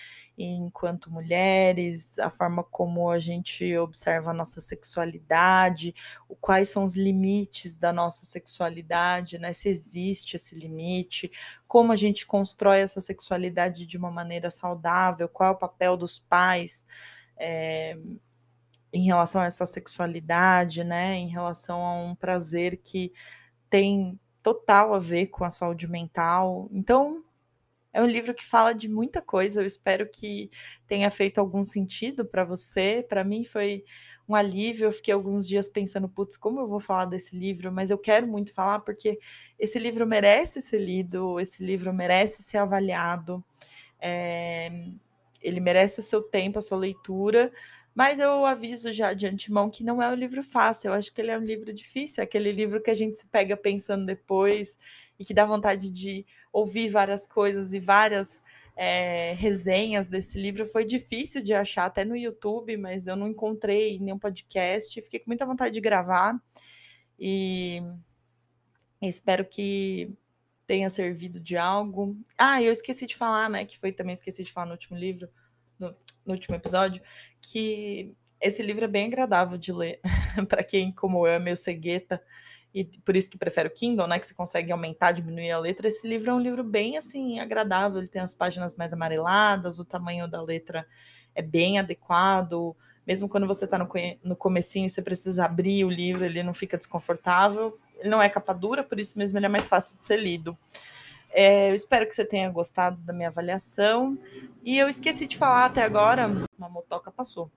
enquanto 0.42 1.10
mulheres, 1.10 2.18
a 2.18 2.30
forma 2.30 2.64
como 2.64 3.10
a 3.10 3.18
gente 3.18 3.76
observa 3.76 4.30
a 4.30 4.34
nossa 4.34 4.60
sexualidade, 4.60 5.94
quais 6.40 6.70
são 6.70 6.84
os 6.84 6.96
limites 6.96 7.74
da 7.74 7.92
nossa 7.92 8.24
sexualidade, 8.24 9.38
né? 9.38 9.52
Se 9.52 9.68
existe 9.68 10.36
esse 10.36 10.54
limite, 10.54 11.30
como 11.68 11.92
a 11.92 11.96
gente 11.96 12.26
constrói 12.26 12.80
essa 12.80 13.00
sexualidade 13.00 13.84
de 13.84 13.98
uma 13.98 14.10
maneira 14.10 14.50
saudável, 14.50 15.28
qual 15.28 15.50
é 15.50 15.52
o 15.52 15.58
papel 15.58 15.96
dos 15.96 16.18
pais. 16.18 16.86
É, 17.36 17.98
em 18.92 19.04
relação 19.04 19.40
a 19.40 19.46
essa 19.46 19.64
sexualidade, 19.64 20.82
né, 20.82 21.14
em 21.14 21.28
relação 21.28 21.84
a 21.84 21.94
um 21.94 22.14
prazer 22.14 22.76
que 22.76 23.12
tem 23.70 24.18
total 24.42 24.92
a 24.92 24.98
ver 24.98 25.28
com 25.28 25.44
a 25.44 25.50
saúde 25.50 25.88
mental. 25.88 26.68
Então, 26.72 27.24
é 27.92 28.02
um 28.02 28.06
livro 28.06 28.34
que 28.34 28.44
fala 28.44 28.72
de 28.74 28.88
muita 28.88 29.22
coisa. 29.22 29.62
Eu 29.62 29.66
espero 29.66 30.08
que 30.08 30.50
tenha 30.86 31.10
feito 31.10 31.38
algum 31.38 31.62
sentido 31.64 32.24
para 32.24 32.44
você. 32.44 33.04
Para 33.08 33.24
mim 33.24 33.44
foi 33.44 33.84
um 34.28 34.34
alívio. 34.34 34.86
Eu 34.86 34.92
fiquei 34.92 35.12
alguns 35.14 35.46
dias 35.48 35.68
pensando, 35.68 36.08
putz, 36.08 36.36
como 36.36 36.60
eu 36.60 36.66
vou 36.66 36.80
falar 36.80 37.06
desse 37.06 37.36
livro? 37.36 37.72
Mas 37.72 37.90
eu 37.90 37.98
quero 37.98 38.26
muito 38.26 38.52
falar 38.52 38.80
porque 38.80 39.18
esse 39.58 39.78
livro 39.78 40.06
merece 40.06 40.60
ser 40.60 40.78
lido, 40.78 41.40
esse 41.40 41.64
livro 41.64 41.92
merece 41.92 42.42
ser 42.42 42.58
avaliado. 42.58 43.44
É, 44.00 44.70
ele 45.42 45.60
merece 45.60 46.00
o 46.00 46.02
seu 46.02 46.22
tempo, 46.22 46.58
a 46.58 46.62
sua 46.62 46.78
leitura, 46.78 47.52
mas 48.00 48.18
eu 48.18 48.46
aviso 48.46 48.94
já 48.94 49.12
de 49.12 49.26
antemão 49.26 49.68
que 49.68 49.84
não 49.84 50.02
é 50.02 50.08
um 50.08 50.14
livro 50.14 50.42
fácil, 50.42 50.88
eu 50.88 50.94
acho 50.94 51.12
que 51.12 51.20
ele 51.20 51.30
é 51.30 51.36
um 51.36 51.44
livro 51.44 51.70
difícil, 51.70 52.24
aquele 52.24 52.50
livro 52.50 52.82
que 52.82 52.90
a 52.90 52.94
gente 52.94 53.18
se 53.18 53.26
pega 53.26 53.54
pensando 53.58 54.06
depois 54.06 54.78
e 55.18 55.24
que 55.24 55.34
dá 55.34 55.44
vontade 55.44 55.90
de 55.90 56.24
ouvir 56.50 56.88
várias 56.88 57.26
coisas 57.26 57.74
e 57.74 57.78
várias 57.78 58.42
é, 58.74 59.34
resenhas 59.34 60.06
desse 60.06 60.40
livro. 60.40 60.64
Foi 60.64 60.82
difícil 60.82 61.42
de 61.42 61.52
achar 61.52 61.84
até 61.84 62.02
no 62.02 62.16
YouTube, 62.16 62.74
mas 62.78 63.06
eu 63.06 63.16
não 63.16 63.28
encontrei 63.28 63.98
nenhum 63.98 64.18
podcast. 64.18 64.98
Fiquei 65.02 65.20
com 65.20 65.28
muita 65.28 65.44
vontade 65.44 65.74
de 65.74 65.80
gravar 65.82 66.40
e 67.18 67.82
espero 69.02 69.44
que 69.44 70.10
tenha 70.66 70.88
servido 70.88 71.38
de 71.38 71.58
algo. 71.58 72.16
Ah, 72.38 72.62
eu 72.62 72.72
esqueci 72.72 73.06
de 73.06 73.14
falar, 73.14 73.50
né? 73.50 73.66
Que 73.66 73.76
foi 73.76 73.92
também 73.92 74.14
esqueci 74.14 74.42
de 74.42 74.52
falar 74.52 74.64
no 74.64 74.72
último 74.72 74.96
livro, 74.96 75.28
no, 76.24 76.34
último 76.34 76.56
episódio, 76.56 77.02
que 77.40 78.14
esse 78.40 78.62
livro 78.62 78.84
é 78.84 78.88
bem 78.88 79.06
agradável 79.06 79.58
de 79.58 79.72
ler 79.72 80.00
para 80.48 80.62
quem, 80.62 80.92
como 80.92 81.26
eu, 81.26 81.34
é 81.34 81.38
meio 81.38 81.56
cegueta 81.56 82.22
e 82.72 82.84
por 82.84 83.16
isso 83.16 83.28
que 83.28 83.36
prefere 83.36 83.68
o 83.68 83.72
Kindle, 83.72 84.06
né, 84.06 84.18
que 84.18 84.26
você 84.26 84.34
consegue 84.34 84.70
aumentar, 84.70 85.12
diminuir 85.12 85.50
a 85.50 85.58
letra. 85.58 85.88
Esse 85.88 86.06
livro 86.06 86.30
é 86.30 86.34
um 86.34 86.40
livro 86.40 86.62
bem 86.62 86.96
assim 86.96 87.40
agradável, 87.40 87.98
ele 87.98 88.08
tem 88.08 88.22
as 88.22 88.32
páginas 88.32 88.76
mais 88.76 88.92
amareladas, 88.92 89.78
o 89.78 89.84
tamanho 89.84 90.28
da 90.28 90.40
letra 90.40 90.86
é 91.34 91.42
bem 91.42 91.78
adequado. 91.78 92.76
Mesmo 93.04 93.28
quando 93.28 93.46
você 93.46 93.64
está 93.64 93.76
no, 93.76 93.88
no 94.22 94.36
comecinho, 94.36 94.88
você 94.88 95.02
precisa 95.02 95.44
abrir 95.44 95.84
o 95.84 95.90
livro, 95.90 96.24
ele 96.24 96.42
não 96.42 96.54
fica 96.54 96.78
desconfortável. 96.78 97.76
Ele 97.98 98.08
não 98.08 98.22
é 98.22 98.28
capa 98.28 98.52
dura, 98.52 98.84
por 98.84 99.00
isso 99.00 99.18
mesmo 99.18 99.38
ele 99.38 99.46
é 99.46 99.48
mais 99.48 99.68
fácil 99.68 99.98
de 99.98 100.06
ser 100.06 100.18
lido. 100.18 100.56
É, 101.32 101.70
eu 101.70 101.74
espero 101.74 102.06
que 102.06 102.14
você 102.14 102.24
tenha 102.24 102.50
gostado 102.50 102.96
da 103.02 103.12
minha 103.12 103.28
avaliação. 103.28 104.18
E 104.64 104.78
eu 104.78 104.88
esqueci 104.88 105.26
de 105.26 105.36
falar 105.36 105.66
até 105.66 105.82
agora, 105.82 106.26
uma 106.58 106.68
motoca 106.68 107.10
passou. 107.10 107.50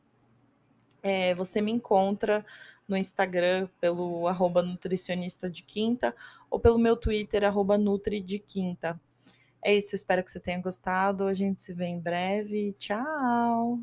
É, 1.01 1.35
você 1.35 1.61
me 1.61 1.71
encontra 1.71 2.45
no 2.87 2.95
Instagram 2.95 3.67
pelo 3.79 4.27
arroba 4.27 4.61
nutricionista 4.61 5.49
de 5.49 5.63
quinta 5.63 6.15
ou 6.49 6.59
pelo 6.59 6.77
meu 6.77 6.95
Twitter, 6.95 7.43
arroba 7.43 7.77
nutri 7.77 8.19
de 8.21 8.39
quinta. 8.39 8.99
É 9.63 9.73
isso, 9.73 9.95
espero 9.95 10.23
que 10.23 10.31
você 10.31 10.39
tenha 10.39 10.61
gostado. 10.61 11.25
A 11.25 11.33
gente 11.33 11.61
se 11.61 11.73
vê 11.73 11.85
em 11.85 11.99
breve. 11.99 12.73
Tchau! 12.77 13.79